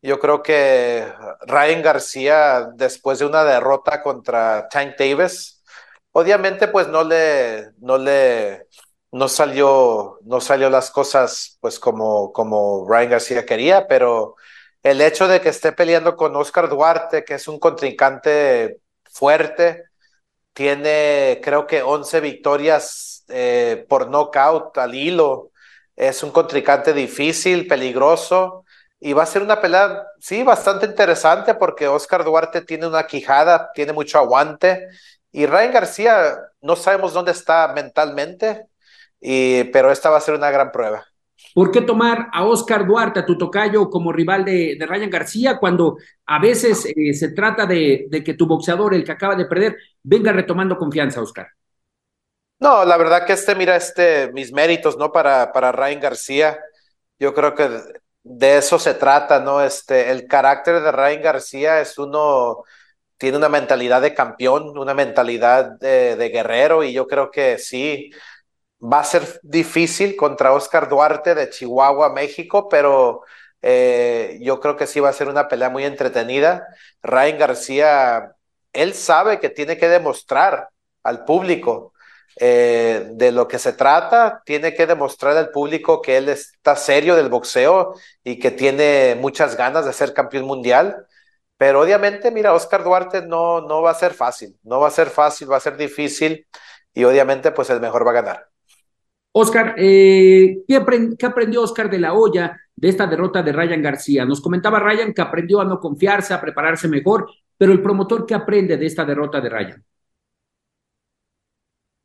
Yo 0.00 0.20
creo 0.20 0.44
que 0.44 1.04
Ryan 1.44 1.82
García, 1.82 2.68
después 2.72 3.18
de 3.18 3.26
una 3.26 3.42
derrota 3.42 4.00
contra 4.00 4.68
Tank 4.68 4.94
Davis, 4.96 5.55
obviamente 6.18 6.68
pues 6.68 6.88
no 6.88 7.04
le, 7.04 7.72
no 7.78 7.98
le, 7.98 8.68
no 9.12 9.28
salió, 9.28 10.18
no 10.24 10.40
salió 10.40 10.70
las 10.70 10.90
cosas 10.90 11.58
pues 11.60 11.78
como, 11.78 12.32
como 12.32 12.86
Ryan 12.88 13.10
García 13.10 13.44
quería, 13.44 13.86
pero 13.86 14.34
el 14.82 15.02
hecho 15.02 15.28
de 15.28 15.42
que 15.42 15.50
esté 15.50 15.72
peleando 15.72 16.16
con 16.16 16.34
Oscar 16.34 16.70
Duarte, 16.70 17.22
que 17.22 17.34
es 17.34 17.48
un 17.48 17.58
contrincante 17.58 18.78
fuerte, 19.04 19.84
tiene 20.54 21.38
creo 21.44 21.66
que 21.66 21.82
11 21.82 22.20
victorias 22.20 23.24
eh, 23.28 23.84
por 23.86 24.08
knockout 24.08 24.78
al 24.78 24.94
hilo, 24.94 25.50
es 25.96 26.22
un 26.22 26.30
contrincante 26.30 26.94
difícil, 26.94 27.66
peligroso 27.66 28.64
y 28.98 29.12
va 29.12 29.24
a 29.24 29.26
ser 29.26 29.42
una 29.42 29.60
pelea, 29.60 30.02
sí, 30.18 30.42
bastante 30.42 30.86
interesante 30.86 31.54
porque 31.54 31.86
Oscar 31.86 32.24
Duarte 32.24 32.62
tiene 32.62 32.86
una 32.86 33.06
quijada, 33.06 33.70
tiene 33.74 33.92
mucho 33.92 34.18
aguante 34.18 34.88
y 35.32 35.46
Ryan 35.46 35.72
García 35.72 36.38
no 36.60 36.76
sabemos 36.76 37.12
dónde 37.12 37.32
está 37.32 37.72
mentalmente, 37.74 38.66
y, 39.20 39.64
pero 39.64 39.90
esta 39.90 40.10
va 40.10 40.18
a 40.18 40.20
ser 40.20 40.34
una 40.34 40.50
gran 40.50 40.72
prueba. 40.72 41.04
¿Por 41.54 41.70
qué 41.70 41.82
tomar 41.82 42.28
a 42.32 42.44
Oscar 42.44 42.86
Duarte, 42.86 43.20
a 43.20 43.26
tu 43.26 43.36
tocayo, 43.36 43.88
como 43.88 44.12
rival 44.12 44.44
de, 44.44 44.78
Ryan 44.80 45.10
García, 45.10 45.58
cuando 45.58 45.96
a 46.26 46.38
veces 46.38 46.86
eh, 46.86 47.14
se 47.14 47.30
trata 47.30 47.66
de, 47.66 48.06
de, 48.08 48.24
que 48.24 48.34
tu 48.34 48.46
boxeador, 48.46 48.94
el 48.94 49.04
que 49.04 49.12
acaba 49.12 49.34
de 49.36 49.46
perder, 49.46 49.76
venga 50.02 50.32
retomando 50.32 50.76
confianza, 50.76 51.22
Oscar? 51.22 51.48
No, 52.58 52.84
la 52.84 52.96
verdad 52.96 53.26
que 53.26 53.34
este, 53.34 53.54
mira, 53.54 53.76
este, 53.76 54.32
mis 54.32 54.52
méritos, 54.52 54.96
¿no? 54.96 55.12
Para, 55.12 55.52
para 55.52 55.72
Ryan 55.72 56.00
García. 56.00 56.58
Yo 57.18 57.34
creo 57.34 57.54
que 57.54 57.68
de 58.22 58.58
eso 58.58 58.78
se 58.78 58.94
trata, 58.94 59.40
¿no? 59.40 59.62
Este, 59.62 60.10
el 60.10 60.26
carácter 60.26 60.82
de 60.82 60.92
Ryan 60.92 61.22
García 61.22 61.80
es 61.80 61.98
uno, 61.98 62.64
tiene 63.18 63.38
una 63.38 63.48
mentalidad 63.48 64.02
de 64.02 64.14
campeón, 64.14 64.76
una 64.78 64.94
mentalidad 64.94 65.78
de, 65.78 66.30
guerrero, 66.32 66.84
y 66.84 66.92
yo 66.92 67.06
creo 67.06 67.30
que 67.30 67.58
sí, 67.58 68.10
va 68.80 69.00
a 69.00 69.04
ser 69.04 69.40
difícil 69.42 70.16
contra 70.16 70.52
Oscar 70.52 70.88
Duarte 70.88 71.34
de 71.34 71.50
Chihuahua, 71.50 72.12
México, 72.12 72.68
pero 72.68 73.22
eh, 73.62 74.38
yo 74.42 74.60
creo 74.60 74.76
que 74.76 74.86
sí 74.86 75.00
va 75.00 75.08
a 75.10 75.12
ser 75.12 75.28
una 75.28 75.48
pelea 75.48 75.70
muy 75.70 75.84
entretenida. 75.84 76.66
Ryan 77.02 77.38
García, 77.38 78.32
él 78.72 78.94
sabe 78.94 79.40
que 79.40 79.50
tiene 79.50 79.78
que 79.78 79.88
demostrar 79.88 80.70
al 81.02 81.24
público 81.24 81.94
eh, 82.38 83.08
de 83.12 83.32
lo 83.32 83.48
que 83.48 83.58
se 83.58 83.72
trata, 83.72 84.42
tiene 84.44 84.74
que 84.74 84.86
demostrar 84.86 85.36
al 85.38 85.50
público 85.50 86.02
que 86.02 86.18
él 86.18 86.28
está 86.28 86.76
serio 86.76 87.16
del 87.16 87.30
boxeo 87.30 87.94
y 88.22 88.38
que 88.38 88.50
tiene 88.50 89.16
muchas 89.18 89.56
ganas 89.56 89.86
de 89.86 89.92
ser 89.94 90.12
campeón 90.12 90.44
mundial. 90.44 91.06
Pero 91.58 91.80
obviamente, 91.80 92.30
mira, 92.30 92.52
Oscar 92.52 92.84
Duarte 92.84 93.22
no, 93.26 93.62
no 93.62 93.82
va 93.82 93.90
a 93.90 93.94
ser 93.94 94.12
fácil, 94.12 94.58
no 94.62 94.80
va 94.80 94.88
a 94.88 94.90
ser 94.90 95.08
fácil, 95.08 95.50
va 95.50 95.56
a 95.56 95.60
ser 95.60 95.76
difícil 95.76 96.46
y 96.92 97.04
obviamente 97.04 97.50
pues 97.50 97.70
el 97.70 97.80
mejor 97.80 98.06
va 98.06 98.10
a 98.10 98.14
ganar. 98.14 98.48
Oscar, 99.32 99.74
eh, 99.78 100.62
¿qué, 100.66 100.84
¿qué, 101.18 101.26
aprendió 101.26 101.62
Oscar 101.62 101.90
de 101.90 101.98
la 101.98 102.14
olla 102.14 102.58
de 102.74 102.88
esta 102.88 103.06
derrota 103.06 103.42
de 103.42 103.52
Ryan 103.52 103.82
García? 103.82 104.24
Nos 104.24 104.40
comentaba 104.40 104.78
Ryan 104.78 105.12
que 105.12 105.22
aprendió 105.22 105.60
a 105.60 105.64
no 105.64 105.78
confiarse, 105.78 106.32
a 106.32 106.40
prepararse 106.40 106.88
mejor, 106.88 107.30
pero 107.56 107.72
el 107.72 107.82
promotor, 107.82 108.24
¿qué 108.26 108.34
aprende 108.34 108.76
de 108.76 108.86
esta 108.86 109.04
derrota 109.04 109.40
de 109.40 109.48
Ryan? 109.48 109.84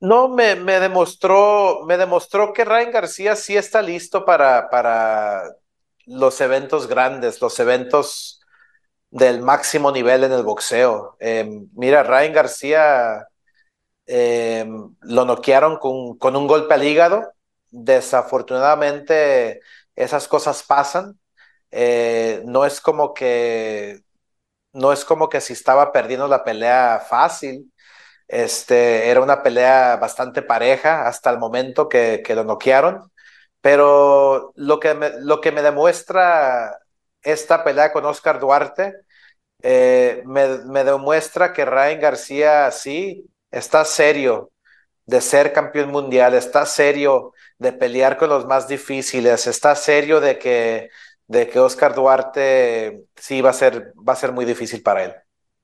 No, 0.01 0.29
me, 0.29 0.55
me, 0.55 0.79
demostró, 0.79 1.85
me 1.85 1.95
demostró 1.95 2.53
que 2.53 2.65
Ryan 2.65 2.91
García 2.91 3.35
sí 3.35 3.55
está 3.55 3.81
listo 3.81 4.25
para, 4.25 4.69
para 4.69 5.43
los 6.05 6.41
eventos 6.41 6.87
grandes, 6.87 7.39
los 7.39 7.59
eventos 7.59 8.40
del 9.11 9.41
máximo 9.41 9.91
nivel 9.91 10.23
en 10.23 10.33
el 10.33 10.43
boxeo. 10.43 11.17
Em, 11.19 11.69
mira, 11.73 12.03
Ryan 12.03 12.33
García 12.33 13.27
em, 14.05 14.95
lo 15.01 15.25
noquearon 15.25 15.77
con, 15.77 16.17
con, 16.17 16.35
un 16.35 16.47
golpe 16.47 16.73
al 16.73 16.83
hígado. 16.83 17.33
Desafortunadamente, 17.71 19.61
esas 19.95 20.27
cosas 20.27 20.63
pasan. 20.63 21.19
Eh, 21.71 22.41
no 22.45 22.65
es 22.65 22.81
como 22.81 23.13
que 23.13 24.01
no 24.73 24.93
es 24.93 25.05
como 25.05 25.29
que 25.29 25.41
si 25.41 25.53
estaba 25.53 25.91
perdiendo 25.91 26.27
la 26.27 26.43
pelea 26.43 27.01
fácil 27.07 27.71
este, 28.31 29.09
era 29.09 29.21
una 29.21 29.43
pelea 29.43 29.97
bastante 29.97 30.41
pareja 30.41 31.07
hasta 31.07 31.29
el 31.31 31.37
momento 31.37 31.89
que, 31.89 32.23
lo 32.29 32.45
noquearon, 32.45 33.11
pero 33.61 34.53
lo 34.55 34.79
que, 34.79 34.95
lo 35.19 35.41
que 35.41 35.51
me 35.51 35.61
demuestra 35.61 36.79
esta 37.23 37.63
pelea 37.63 37.91
con 37.91 38.05
Oscar 38.05 38.39
Duarte, 38.39 38.95
eh, 39.63 40.23
me, 40.25 40.83
demuestra 40.83 41.53
que 41.53 41.65
Ryan 41.65 41.99
García 41.99 42.71
sí 42.71 43.25
está 43.51 43.85
serio 43.85 44.51
de 45.05 45.21
ser 45.21 45.53
campeón 45.53 45.91
mundial, 45.91 46.33
está 46.33 46.65
serio 46.65 47.33
de 47.59 47.73
pelear 47.73 48.17
con 48.17 48.29
los 48.29 48.45
más 48.45 48.67
difíciles, 48.67 49.45
está 49.45 49.75
serio 49.75 50.19
de 50.19 50.39
que, 50.39 50.89
de 51.27 51.47
que 51.47 51.59
Oscar 51.59 51.93
Duarte 51.93 53.05
sí 53.15 53.41
va 53.41 53.51
a 53.51 53.53
ser, 53.53 53.93
va 54.07 54.13
a 54.13 54.15
ser 54.15 54.31
muy 54.31 54.45
difícil 54.45 54.81
para 54.81 55.03
él. 55.03 55.13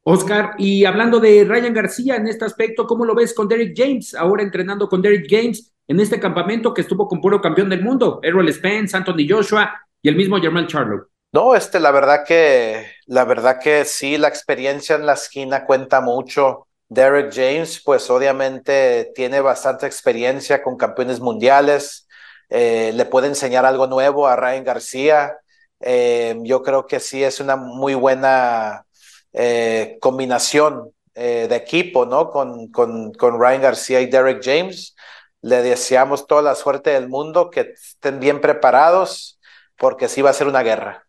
Oscar, 0.04 0.52
y 0.58 0.86
hablando 0.86 1.20
de 1.20 1.44
Ryan 1.44 1.74
García 1.74 2.16
en 2.16 2.28
este 2.28 2.46
aspecto, 2.46 2.88
¿cómo 2.88 3.04
lo 3.04 3.14
ves 3.14 3.34
con 3.34 3.48
Derek 3.48 3.74
James? 3.76 4.16
Ahora 4.16 4.44
entrenando 4.44 4.88
con 4.88 5.02
Derek 5.02 5.28
James 5.30 5.74
en 5.88 6.00
este 6.00 6.20
campamento 6.20 6.74
que 6.74 6.82
estuvo 6.82 7.08
con 7.08 7.20
puro 7.20 7.42
campeón 7.42 7.70
del 7.70 7.84
mundo, 7.84 8.20
Errol 8.24 8.52
Spence, 8.54 8.96
Anthony 8.96 9.28
Joshua 9.28 9.74
y 10.02 10.10
el 10.10 10.16
mismo 10.16 10.40
Germán 10.40 10.68
Charlo. 10.68 11.10
No, 11.38 11.54
este, 11.54 11.80
la 11.80 11.92
verdad 11.92 12.26
que, 12.26 12.88
la 13.06 13.24
verdad 13.24 13.60
que 13.62 13.86
sí, 13.86 14.18
la 14.18 14.28
experiencia 14.28 14.96
en 14.96 15.06
la 15.06 15.14
esquina 15.14 15.66
cuenta 15.66 16.02
mucho. 16.02 16.68
Derek 16.90 17.32
James, 17.32 17.80
pues 17.86 18.10
obviamente 18.10 19.12
tiene 19.14 19.40
bastante 19.42 19.86
experiencia 19.86 20.64
con 20.64 20.78
campeones 20.78 21.20
mundiales, 21.20 22.08
eh, 22.50 22.92
le 22.96 23.06
puede 23.06 23.28
enseñar 23.28 23.68
algo 23.68 23.86
nuevo 23.86 24.28
a 24.28 24.36
Ryan 24.36 24.64
García. 24.64 25.38
Eh, 25.80 26.36
yo 26.42 26.64
creo 26.64 26.88
que 26.88 27.00
sí 27.00 27.24
es 27.24 27.40
una 27.40 27.56
muy 27.56 27.94
buena 27.94 28.88
eh, 29.32 30.00
combinación 30.02 30.92
de 31.14 31.56
equipo, 31.56 32.08
¿no? 32.08 32.32
Con, 32.32 32.72
con, 32.72 33.14
con 33.14 33.40
Ryan 33.40 33.62
García 33.62 34.02
y 34.02 34.08
Derek 34.08 34.42
James. 34.44 34.96
Le 35.42 35.62
deseamos 35.62 36.26
toda 36.26 36.42
la 36.42 36.56
suerte 36.56 36.92
del 36.92 37.10
mundo, 37.10 37.52
que 37.52 37.62
estén 37.62 38.20
bien 38.20 38.42
preparados, 38.42 39.40
porque 39.78 40.08
sí 40.10 40.24
va 40.24 40.32
a 40.32 40.34
ser 40.34 40.48
una 40.48 40.64
guerra. 40.64 41.07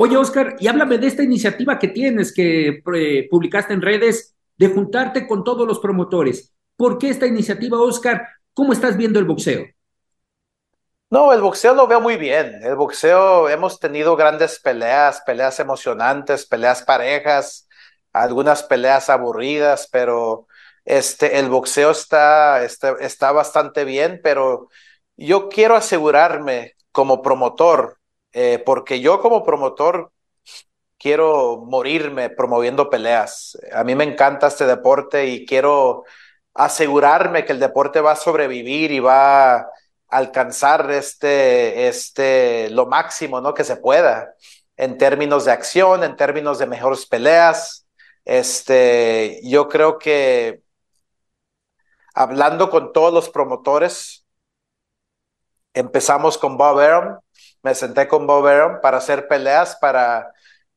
Oye, 0.00 0.16
Oscar, 0.16 0.54
y 0.60 0.68
háblame 0.68 0.96
de 0.98 1.08
esta 1.08 1.24
iniciativa 1.24 1.76
que 1.76 1.88
tienes, 1.88 2.32
que 2.32 2.84
eh, 2.94 3.28
publicaste 3.28 3.74
en 3.74 3.82
redes, 3.82 4.36
de 4.56 4.68
juntarte 4.68 5.26
con 5.26 5.42
todos 5.42 5.66
los 5.66 5.80
promotores. 5.80 6.54
¿Por 6.76 6.98
qué 6.98 7.08
esta 7.08 7.26
iniciativa, 7.26 7.80
Oscar? 7.80 8.28
¿Cómo 8.54 8.72
estás 8.72 8.96
viendo 8.96 9.18
el 9.18 9.24
boxeo? 9.24 9.66
No, 11.10 11.32
el 11.32 11.40
boxeo 11.40 11.74
lo 11.74 11.88
veo 11.88 12.00
muy 12.00 12.16
bien. 12.16 12.60
El 12.62 12.76
boxeo, 12.76 13.48
hemos 13.48 13.80
tenido 13.80 14.14
grandes 14.14 14.60
peleas, 14.60 15.20
peleas 15.26 15.58
emocionantes, 15.58 16.46
peleas 16.46 16.82
parejas, 16.82 17.68
algunas 18.12 18.62
peleas 18.62 19.10
aburridas, 19.10 19.88
pero 19.90 20.46
este, 20.84 21.40
el 21.40 21.48
boxeo 21.48 21.90
está, 21.90 22.62
está, 22.62 22.94
está 23.00 23.32
bastante 23.32 23.84
bien, 23.84 24.20
pero 24.22 24.68
yo 25.16 25.48
quiero 25.48 25.74
asegurarme 25.74 26.74
como 26.92 27.20
promotor, 27.20 27.98
eh, 28.40 28.62
porque 28.64 29.00
yo 29.00 29.20
como 29.20 29.42
promotor 29.44 30.12
quiero 30.96 31.64
morirme 31.66 32.30
promoviendo 32.30 32.88
peleas. 32.88 33.58
A 33.72 33.82
mí 33.82 33.96
me 33.96 34.04
encanta 34.04 34.46
este 34.46 34.64
deporte 34.64 35.26
y 35.26 35.44
quiero 35.44 36.04
asegurarme 36.54 37.44
que 37.44 37.52
el 37.52 37.58
deporte 37.58 38.00
va 38.00 38.12
a 38.12 38.16
sobrevivir 38.16 38.92
y 38.92 39.00
va 39.00 39.56
a 39.56 39.66
alcanzar 40.08 40.88
este, 40.92 41.88
este, 41.88 42.70
lo 42.70 42.86
máximo, 42.86 43.40
¿no? 43.40 43.54
Que 43.54 43.64
se 43.64 43.76
pueda 43.76 44.34
en 44.76 44.98
términos 44.98 45.44
de 45.44 45.52
acción, 45.52 46.04
en 46.04 46.16
términos 46.16 46.60
de 46.60 46.66
mejores 46.66 47.06
peleas. 47.06 47.88
Este, 48.24 49.40
yo 49.42 49.68
creo 49.68 49.98
que 49.98 50.62
hablando 52.14 52.70
con 52.70 52.92
todos 52.92 53.12
los 53.12 53.30
promotores, 53.30 54.24
empezamos 55.74 56.38
con 56.38 56.56
Bob 56.56 56.78
Arum, 56.78 57.18
me 57.62 57.74
senté 57.74 58.08
con 58.08 58.26
Bob 58.26 58.46
Arum 58.46 58.80
para 58.80 58.98
hacer 58.98 59.28
peleas, 59.28 59.76
para 59.76 60.32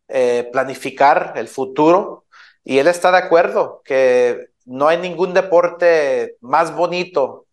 eh, 0.08 0.50
planificar 0.52 1.34
el 1.36 1.48
futuro, 1.48 2.26
y 2.64 2.80
él 2.80 2.88
está 2.88 3.12
de 3.12 3.18
acuerdo 3.18 3.82
que 3.84 4.50
no 4.66 4.88
hay 4.88 4.98
ningún 4.98 5.34
deporte 5.34 6.38
más 6.42 6.76
bonito 6.76 7.48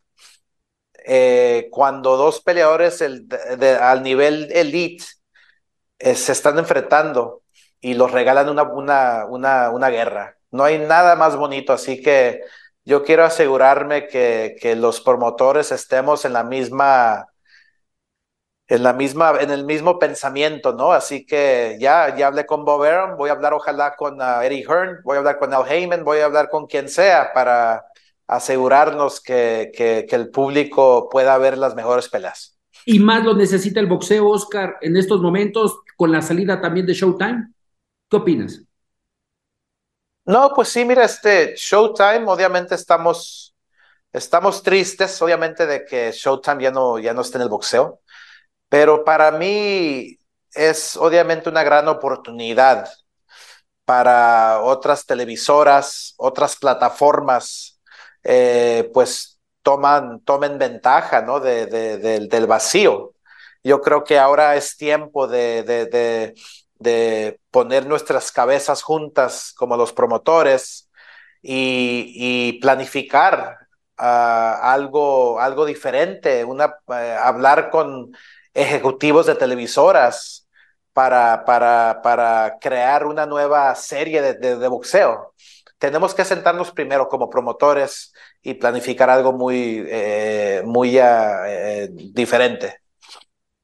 eh, 1.07 1.69
cuando 1.71 2.17
dos 2.17 2.41
peleadores 2.41 3.03
al 3.03 4.03
nivel 4.03 4.51
elite 4.53 5.05
eh, 5.99 6.15
se 6.15 6.33
están 6.33 6.59
enfrentando 6.59 7.43
y 7.81 7.95
los 7.95 8.11
regalan 8.13 8.49
una, 8.49 8.65
una, 8.65 9.25
una, 9.27 9.71
una 9.71 9.89
guerra. 9.89 10.37
No 10.51 10.65
hay 10.65 10.79
nada 10.79 11.17
más 11.17 11.37
bonito, 11.37 11.73
así 11.73 12.03
que 12.03 12.43
yo 12.85 13.05
quiero 13.05 13.25
asegurarme 13.25 14.07
que, 14.07 14.57
que 14.61 14.77
los 14.77 15.01
promotores 15.01 15.73
estemos 15.73 16.25
en 16.25 16.33
la 16.35 16.45
misma 16.45 17.27
en 18.69 18.83
la 18.83 18.93
misma, 18.93 19.33
en 19.41 19.51
el 19.51 19.65
mismo 19.65 19.99
pensamiento, 19.99 20.75
¿no? 20.75 20.93
Así 20.93 21.25
que 21.25 21.79
ya, 21.81 22.15
ya 22.15 22.27
hablé 22.27 22.45
con 22.45 22.65
Bob 22.65 22.85
Arum, 22.85 23.17
voy 23.17 23.31
a 23.31 23.33
hablar 23.33 23.55
ojalá 23.55 23.97
con 23.97 24.21
uh, 24.21 24.43
Eddie 24.43 24.63
Hearn, 24.63 25.01
voy 25.05 25.17
a 25.17 25.19
hablar 25.21 25.39
con 25.39 25.55
Al 25.55 25.67
Heyman, 25.67 26.05
voy 26.05 26.19
a 26.19 26.27
hablar 26.27 26.51
con 26.51 26.67
quien 26.67 26.89
sea 26.89 27.33
para 27.33 27.87
asegurarnos 28.27 29.23
que, 29.23 29.73
que, 29.75 30.07
que 30.09 30.17
el 30.17 30.29
público 30.29 31.09
pueda 31.09 31.39
ver 31.39 31.57
las 31.57 31.75
mejores 31.75 32.11
peleas. 32.11 32.59
¿Y 32.85 32.99
más 32.99 33.25
lo 33.25 33.35
necesita 33.35 33.81
el 33.81 33.87
boxeo, 33.87 34.29
Oscar, 34.29 34.77
en 34.83 34.97
estos 34.99 35.21
momentos, 35.21 35.81
con 35.97 36.13
la 36.13 36.21
salida 36.21 36.61
también 36.61 36.85
de 36.85 36.93
Showtime? 36.93 37.53
¿Qué 38.11 38.17
opinas? 38.17 38.63
No, 40.27 40.53
pues 40.55 40.69
sí, 40.69 40.85
mira, 40.85 41.05
este 41.05 41.55
Showtime, 41.57 42.25
obviamente 42.27 42.75
estamos, 42.75 43.57
estamos 44.13 44.63
tristes, 44.63 45.21
obviamente, 45.23 45.67
de 45.67 45.87
que 45.87 46.13
Showtime 46.13 46.63
ya 46.63 46.71
no, 46.71 46.99
ya 46.99 47.15
no 47.15 47.23
esté 47.23 47.39
en 47.39 47.43
el 47.43 47.49
boxeo, 47.49 48.01
pero 48.69 49.05
para 49.05 49.31
mí 49.31 50.19
es 50.55 50.97
obviamente 50.97 51.49
una 51.49 51.63
gran 51.63 51.89
oportunidad 51.89 52.89
para 53.85 54.61
otras 54.63 55.07
televisoras, 55.07 56.15
otras 56.19 56.57
plataformas, 56.57 57.81
eh, 58.23 58.91
pues 58.93 59.41
toman, 59.63 60.21
tomen 60.21 60.59
ventaja 60.59 61.23
¿no? 61.23 61.41
de, 61.41 61.67
de, 61.67 62.29
del 62.29 62.47
vacío. 62.47 63.15
Yo 63.65 63.81
creo 63.81 64.05
que 64.05 64.19
ahora 64.19 64.57
es 64.57 64.77
tiempo 64.77 65.27
de, 65.27 66.35
poner 67.51 67.87
nuestras 67.87 68.31
cabezas 68.33 68.83
juntas 68.83 69.53
como 69.57 69.77
los 69.77 69.93
promotores 69.93 70.91
y, 71.43 72.59
planificar 72.61 73.57
uh, 73.99 74.03
algo, 74.63 75.41
algo 75.41 75.65
diferente, 75.65 76.45
uh, 76.45 76.59
hablar 77.23 77.71
con 77.71 78.13
ejecutivos 78.55 79.27
de 79.27 79.35
televisoras 79.35 80.49
para, 80.93 81.45
para, 81.45 82.01
para 82.03 82.59
crear 82.61 83.07
una 83.07 83.27
nueva 83.27 83.75
serie 83.75 84.21
de, 84.21 84.35
de, 84.35 84.57
de 84.57 84.69
boxeo. 84.69 85.35
Tenemos 85.79 86.13
que 86.15 86.25
sentarnos 86.25 86.73
primero 86.73 87.09
como 87.09 87.31
promotores 87.31 88.13
y 88.43 88.55
planificar 88.55 89.09
algo 89.11 89.33
muy, 89.33 89.85
eh, 89.89 90.63
muy 90.65 90.99
uh, 90.99 91.89
diferente. 92.13 92.81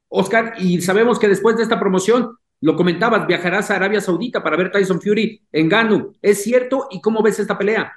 Oscar, 0.08 0.54
y 0.58 0.80
sabemos 0.80 1.18
que 1.18 1.26
después 1.26 1.56
de 1.56 1.64
esta 1.64 1.80
promoción, 1.80 2.38
lo 2.60 2.76
comentabas, 2.76 3.26
viajarás 3.26 3.70
a 3.70 3.76
Arabia 3.76 4.00
Saudita 4.00 4.42
para 4.42 4.56
ver 4.56 4.70
Tyson 4.70 5.00
Fury 5.00 5.42
en 5.50 5.68
Ganu. 5.68 6.14
¿Es 6.22 6.44
cierto? 6.44 6.86
¿Y 6.90 7.00
cómo 7.00 7.20
ves 7.20 7.40
esta 7.40 7.58
pelea? 7.58 7.92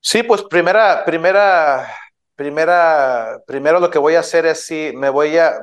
Sí, 0.00 0.22
pues 0.24 0.42
primera, 0.42 1.04
primera, 1.04 1.88
primera, 2.36 3.42
primero 3.46 3.80
lo 3.80 3.90
que 3.90 3.98
voy 3.98 4.14
a 4.14 4.20
hacer 4.20 4.46
es 4.46 4.64
si 4.66 4.92
me 4.94 5.10
voy 5.10 5.38
a, 5.38 5.58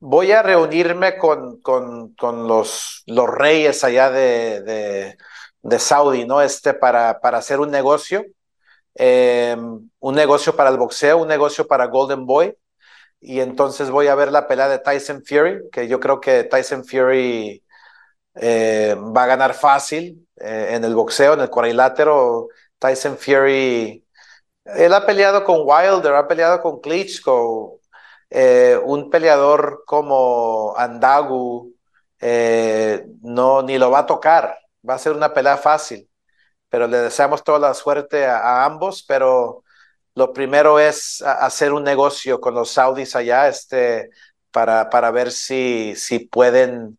voy 0.00 0.32
a 0.32 0.42
reunirme 0.42 1.18
con, 1.18 1.60
con, 1.60 2.14
con 2.14 2.48
los, 2.48 3.02
los 3.06 3.28
reyes 3.28 3.84
allá 3.84 4.10
de, 4.10 5.16
de, 5.62 5.78
Saudi, 5.78 6.24
¿no? 6.26 6.42
Este, 6.42 6.74
para, 6.74 7.20
para 7.20 7.38
hacer 7.38 7.60
un 7.60 7.70
negocio, 7.70 8.24
eh, 8.94 9.56
un 10.00 10.14
negocio 10.14 10.56
para 10.56 10.70
el 10.70 10.78
boxeo, 10.78 11.18
un 11.18 11.28
negocio 11.28 11.66
para 11.66 11.86
Golden 11.86 12.26
Boy 12.26 12.56
y 13.20 13.40
entonces 13.40 13.90
voy 13.90 14.08
a 14.08 14.14
ver 14.14 14.30
la 14.32 14.46
pelea 14.46 14.68
de 14.68 14.78
Tyson 14.78 15.22
Fury, 15.24 15.68
que 15.72 15.88
yo 15.88 16.00
creo 16.00 16.20
que 16.20 16.44
Tyson 16.44 16.84
Fury 16.84 17.64
eh, 18.36 18.96
va 18.96 19.24
a 19.24 19.26
ganar 19.26 19.54
fácil 19.54 20.28
eh, 20.36 20.68
en 20.72 20.84
el 20.84 20.94
boxeo, 20.94 21.34
en 21.34 21.40
el 21.40 21.50
cuadrilátero. 21.50 22.48
Tyson 22.78 23.16
Fury, 23.18 24.05
él 24.74 24.92
ha 24.92 25.06
peleado 25.06 25.44
con 25.44 25.60
Wilder, 25.64 26.14
ha 26.14 26.28
peleado 26.28 26.60
con 26.60 26.80
Klitschko, 26.80 27.80
eh, 28.30 28.78
un 28.84 29.08
peleador 29.10 29.84
como 29.86 30.74
Andagu, 30.76 31.72
eh, 32.20 33.06
no, 33.22 33.62
ni 33.62 33.78
lo 33.78 33.90
va 33.90 34.00
a 34.00 34.06
tocar, 34.06 34.58
va 34.88 34.94
a 34.94 34.98
ser 34.98 35.12
una 35.12 35.32
pelea 35.32 35.56
fácil, 35.56 36.08
pero 36.68 36.86
le 36.86 36.98
deseamos 36.98 37.44
toda 37.44 37.58
la 37.58 37.74
suerte 37.74 38.26
a, 38.26 38.64
ambos, 38.64 39.04
pero 39.06 39.62
lo 40.14 40.32
primero 40.32 40.80
es 40.80 41.22
hacer 41.22 41.72
un 41.72 41.84
negocio 41.84 42.40
con 42.40 42.54
los 42.54 42.70
saudis 42.70 43.14
allá, 43.14 43.48
este, 43.48 44.10
para, 44.50 44.90
para 44.90 45.10
ver 45.10 45.30
si, 45.30 45.94
si 45.96 46.20
pueden 46.20 46.98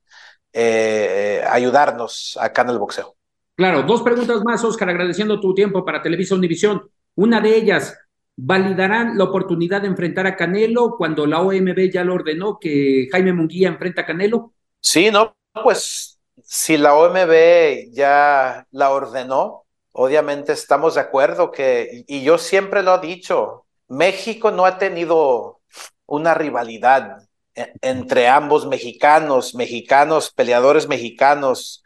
eh, 0.53 1.43
ayudarnos 1.49 2.37
acá 2.39 2.61
en 2.61 2.69
el 2.69 2.79
boxeo. 2.79 3.15
Claro, 3.55 3.81
dos 3.83 4.03
preguntas 4.03 4.41
más, 4.43 4.63
Oscar, 4.63 4.89
agradeciendo 4.89 5.39
tu 5.39 5.53
tiempo 5.53 5.83
para 5.83 6.01
Televisión 6.01 6.39
División. 6.39 6.89
Una 7.17 7.41
de 7.41 7.57
ellas, 7.57 7.97
¿validarán 8.35 9.17
la 9.17 9.23
oportunidad 9.23 9.81
de 9.81 9.87
enfrentar 9.87 10.27
a 10.27 10.35
Canelo 10.35 10.95
cuando 10.97 11.25
la 11.25 11.41
OMB 11.41 11.89
ya 11.91 12.03
lo 12.03 12.13
ordenó 12.13 12.59
que 12.59 13.07
Jaime 13.11 13.33
Munguía 13.33 13.69
enfrenta 13.69 14.01
a 14.01 14.05
Canelo? 14.05 14.53
Sí, 14.79 15.09
no, 15.09 15.35
pues 15.63 16.19
si 16.43 16.77
la 16.77 16.93
OMB 16.93 17.91
ya 17.91 18.67
la 18.69 18.91
ordenó, 18.91 19.63
obviamente 19.93 20.53
estamos 20.53 20.93
de 20.93 21.01
acuerdo 21.01 21.49
que, 21.51 22.05
y 22.07 22.21
yo 22.21 22.37
siempre 22.37 22.83
lo 22.83 22.93
he 22.93 23.07
dicho, 23.07 23.65
México 23.87 24.51
no 24.51 24.67
ha 24.67 24.77
tenido 24.77 25.61
una 26.05 26.35
rivalidad 26.35 27.27
e, 27.55 27.73
entre 27.81 28.27
ambos 28.27 28.67
mexicanos, 28.67 29.55
mexicanos, 29.55 30.31
peleadores 30.31 30.87
mexicanos, 30.87 31.83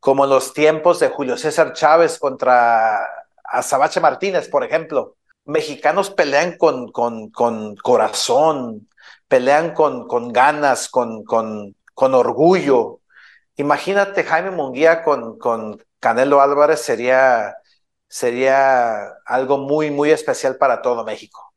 como 0.00 0.24
en 0.24 0.30
los 0.30 0.52
tiempos 0.52 0.98
de 0.98 1.10
Julio 1.10 1.36
César 1.36 1.74
Chávez 1.74 2.18
contra 2.18 3.06
Azabache 3.58 4.00
Martínez, 4.00 4.48
por 4.48 4.64
ejemplo. 4.64 5.16
Mexicanos 5.44 6.10
pelean 6.10 6.56
con, 6.56 6.90
con, 6.90 7.30
con 7.30 7.76
corazón, 7.76 8.88
pelean 9.28 9.74
con, 9.74 10.06
con 10.06 10.32
ganas, 10.32 10.88
con, 10.88 11.24
con, 11.24 11.74
con 11.92 12.14
orgullo. 12.14 13.00
Imagínate 13.56 14.24
Jaime 14.24 14.50
Munguía 14.50 15.02
con, 15.02 15.38
con 15.38 15.82
Canelo 16.00 16.40
Álvarez 16.40 16.80
sería, 16.80 17.54
sería 18.08 19.08
algo 19.26 19.58
muy, 19.58 19.90
muy 19.90 20.10
especial 20.10 20.56
para 20.56 20.82
todo 20.82 21.04
México. 21.04 21.52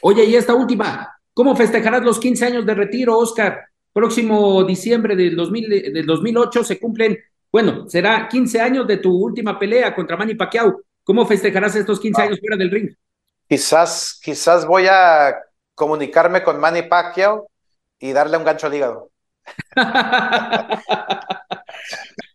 Oye, 0.00 0.24
y 0.24 0.34
esta 0.34 0.54
última, 0.54 1.16
¿cómo 1.34 1.54
festejarás 1.54 2.02
los 2.02 2.18
15 2.18 2.46
años 2.46 2.66
de 2.66 2.74
retiro, 2.74 3.18
Oscar? 3.18 3.66
Próximo 3.92 4.64
diciembre 4.64 5.14
del, 5.14 5.36
2000, 5.36 5.92
del 5.92 6.06
2008 6.06 6.64
se 6.64 6.80
cumplen 6.80 7.18
Bueno, 7.52 7.88
será 7.88 8.26
15 8.28 8.60
años 8.60 8.86
de 8.86 8.96
tu 8.96 9.14
última 9.14 9.58
pelea 9.58 9.94
contra 9.94 10.16
Manny 10.16 10.34
Pacquiao. 10.34 10.80
¿Cómo 11.04 11.26
festejarás 11.26 11.74
estos 11.76 11.98
15 12.00 12.22
años 12.22 12.40
fuera 12.40 12.56
del 12.56 12.70
ring? 12.70 12.90
Quizás, 13.48 14.20
quizás 14.22 14.66
voy 14.66 14.86
a 14.88 15.34
comunicarme 15.74 16.42
con 16.42 16.60
Manny 16.60 16.82
Pacquiao 16.82 17.48
y 17.98 18.12
darle 18.12 18.36
un 18.36 18.44
gancho 18.44 18.66
al 18.66 18.74
hígado. 18.74 19.10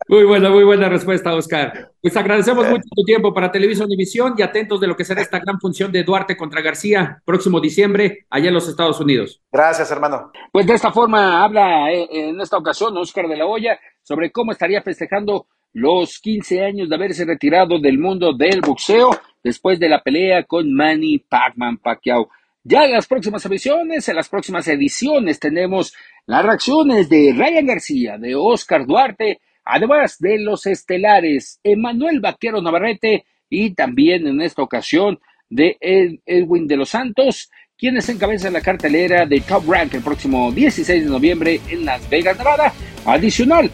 Muy 0.09 0.23
buena, 0.23 0.49
muy 0.49 0.63
buena 0.63 0.87
respuesta, 0.87 1.35
Oscar. 1.35 1.91
Pues 2.01 2.15
agradecemos 2.15 2.65
mucho 2.69 2.85
tu 2.95 3.03
tiempo 3.03 3.33
para 3.33 3.51
Televisión 3.51 3.87
Univisión 3.87 4.35
y 4.37 4.41
atentos 4.41 4.79
de 4.79 4.87
lo 4.87 4.95
que 4.95 5.03
será 5.03 5.21
esta 5.21 5.39
gran 5.39 5.59
función 5.59 5.91
de 5.91 6.03
Duarte 6.03 6.37
contra 6.37 6.61
García, 6.61 7.21
próximo 7.25 7.59
diciembre, 7.59 8.25
allá 8.29 8.47
en 8.47 8.53
los 8.53 8.69
Estados 8.69 9.01
Unidos. 9.01 9.41
Gracias, 9.51 9.91
hermano. 9.91 10.31
Pues 10.53 10.65
de 10.65 10.75
esta 10.75 10.93
forma 10.93 11.43
habla 11.43 11.91
eh, 11.91 12.07
en 12.09 12.39
esta 12.39 12.55
ocasión 12.55 12.95
Oscar 12.95 13.27
de 13.27 13.35
la 13.35 13.45
Hoya 13.47 13.77
sobre 14.01 14.31
cómo 14.31 14.53
estaría 14.53 14.81
festejando 14.81 15.47
los 15.77 16.17
15 16.19 16.65
años 16.65 16.89
de 16.89 16.95
haberse 16.95 17.23
retirado 17.23 17.77
del 17.77 17.99
mundo 17.99 18.33
del 18.33 18.61
boxeo 18.61 19.11
después 19.43 19.79
de 19.79 19.87
la 19.87 20.01
pelea 20.01 20.41
con 20.43 20.73
Manny 20.73 21.19
Pacman 21.19 21.77
Pacquiao. 21.77 22.29
Ya 22.63 22.85
en 22.85 22.93
las 22.93 23.05
próximas 23.05 23.45
ediciones, 23.45 24.09
en 24.09 24.15
las 24.15 24.27
próximas 24.27 24.67
ediciones 24.67 25.39
tenemos 25.39 25.93
las 26.25 26.43
reacciones 26.43 27.09
de 27.09 27.31
Ryan 27.37 27.67
García, 27.67 28.17
de 28.17 28.33
Oscar 28.33 28.87
Duarte, 28.87 29.39
además 29.63 30.17
de 30.17 30.39
los 30.39 30.65
estelares 30.65 31.59
Emanuel 31.63 32.21
Vaquero 32.21 32.59
Navarrete 32.59 33.25
y 33.47 33.75
también 33.75 34.25
en 34.25 34.41
esta 34.41 34.63
ocasión 34.63 35.19
de 35.47 35.77
Edwin 35.79 36.67
de 36.67 36.77
los 36.77 36.89
Santos, 36.89 37.51
quienes 37.77 38.09
encabezan 38.09 38.53
la 38.53 38.61
cartelera 38.61 39.27
de 39.27 39.41
Top 39.41 39.69
Rank 39.69 39.93
el 39.93 40.01
próximo 40.01 40.51
16 40.51 41.03
de 41.03 41.09
noviembre 41.11 41.61
en 41.69 41.85
Las 41.85 42.09
Vegas, 42.09 42.35
Nevada. 42.35 42.73
Adicional, 43.05 43.69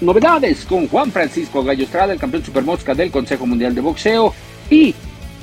novedades 0.00 0.64
con 0.64 0.88
Juan 0.88 1.10
Francisco 1.10 1.64
Gallo 1.64 1.84
Estrada, 1.84 2.12
el 2.12 2.18
campeón 2.18 2.44
supermosca 2.44 2.94
del 2.94 3.10
Consejo 3.10 3.46
Mundial 3.46 3.74
de 3.74 3.80
Boxeo, 3.80 4.34
y 4.70 4.94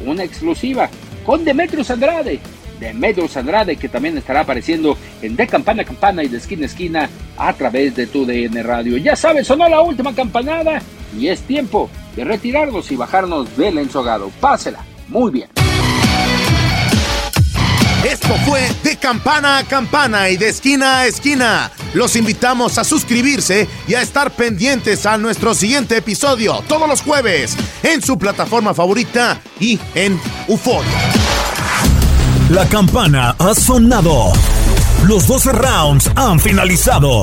una 0.05 0.23
exclusiva 0.23 0.89
con 1.25 1.45
Demetrius 1.45 1.89
Andrade, 1.89 2.39
Demetrius 2.79 3.37
Andrade, 3.37 3.77
que 3.77 3.89
también 3.89 4.17
estará 4.17 4.41
apareciendo 4.41 4.97
en 5.21 5.35
De 5.35 5.47
Campana 5.47 5.83
a 5.83 5.85
Campana 5.85 6.23
y 6.23 6.27
de 6.27 6.37
Esquina 6.37 6.63
a 6.63 6.65
Esquina 6.65 7.09
a 7.37 7.53
través 7.53 7.95
de 7.95 8.07
tu 8.07 8.25
DN 8.25 8.61
Radio. 8.63 8.97
Ya 8.97 9.15
sabes, 9.15 9.47
sonó 9.47 9.69
la 9.69 9.81
última 9.81 10.13
campanada 10.13 10.81
y 11.17 11.27
es 11.27 11.41
tiempo 11.41 11.89
de 12.15 12.23
retirarnos 12.23 12.91
y 12.91 12.95
bajarnos 12.95 13.55
del 13.57 13.77
ensogado. 13.77 14.29
Pásela, 14.39 14.79
muy 15.07 15.31
bien. 15.31 15.49
Esto 18.03 18.35
fue 18.45 18.61
De 18.83 18.97
Campana 18.97 19.59
a 19.59 19.63
Campana 19.63 20.29
y 20.29 20.35
de 20.35 20.49
Esquina 20.49 20.99
a 20.99 21.07
Esquina. 21.07 21.71
Los 21.93 22.15
invitamos 22.15 22.77
a 22.77 22.83
suscribirse 22.83 23.67
y 23.87 23.93
a 23.93 24.01
estar 24.01 24.31
pendientes 24.31 25.05
a 25.05 25.17
nuestro 25.17 25.53
siguiente 25.53 25.97
episodio 25.97 26.63
todos 26.67 26.87
los 26.87 27.01
jueves 27.01 27.55
en 27.83 28.01
su 28.01 28.17
plataforma 28.17 28.73
favorita 28.73 29.39
y 29.59 29.79
en 29.93 30.19
UFO. 30.47 30.81
La 32.49 32.67
campana 32.67 33.35
ha 33.37 33.53
sonado. 33.53 34.33
Los 35.05 35.27
12 35.27 35.51
rounds 35.51 36.11
han 36.15 36.39
finalizado. 36.39 37.21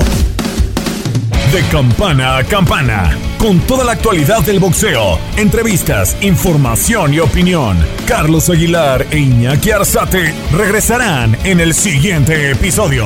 De 1.51 1.61
campana 1.69 2.37
a 2.37 2.43
campana, 2.45 3.17
con 3.37 3.59
toda 3.61 3.83
la 3.83 3.91
actualidad 3.91 4.41
del 4.41 4.59
boxeo, 4.59 5.19
entrevistas, 5.35 6.15
información 6.21 7.13
y 7.13 7.19
opinión. 7.19 7.77
Carlos 8.07 8.49
Aguilar 8.49 9.05
e 9.11 9.19
Iñaki 9.19 9.71
Arzate 9.71 10.33
regresarán 10.53 11.37
en 11.43 11.59
el 11.59 11.73
siguiente 11.73 12.51
episodio. 12.51 13.05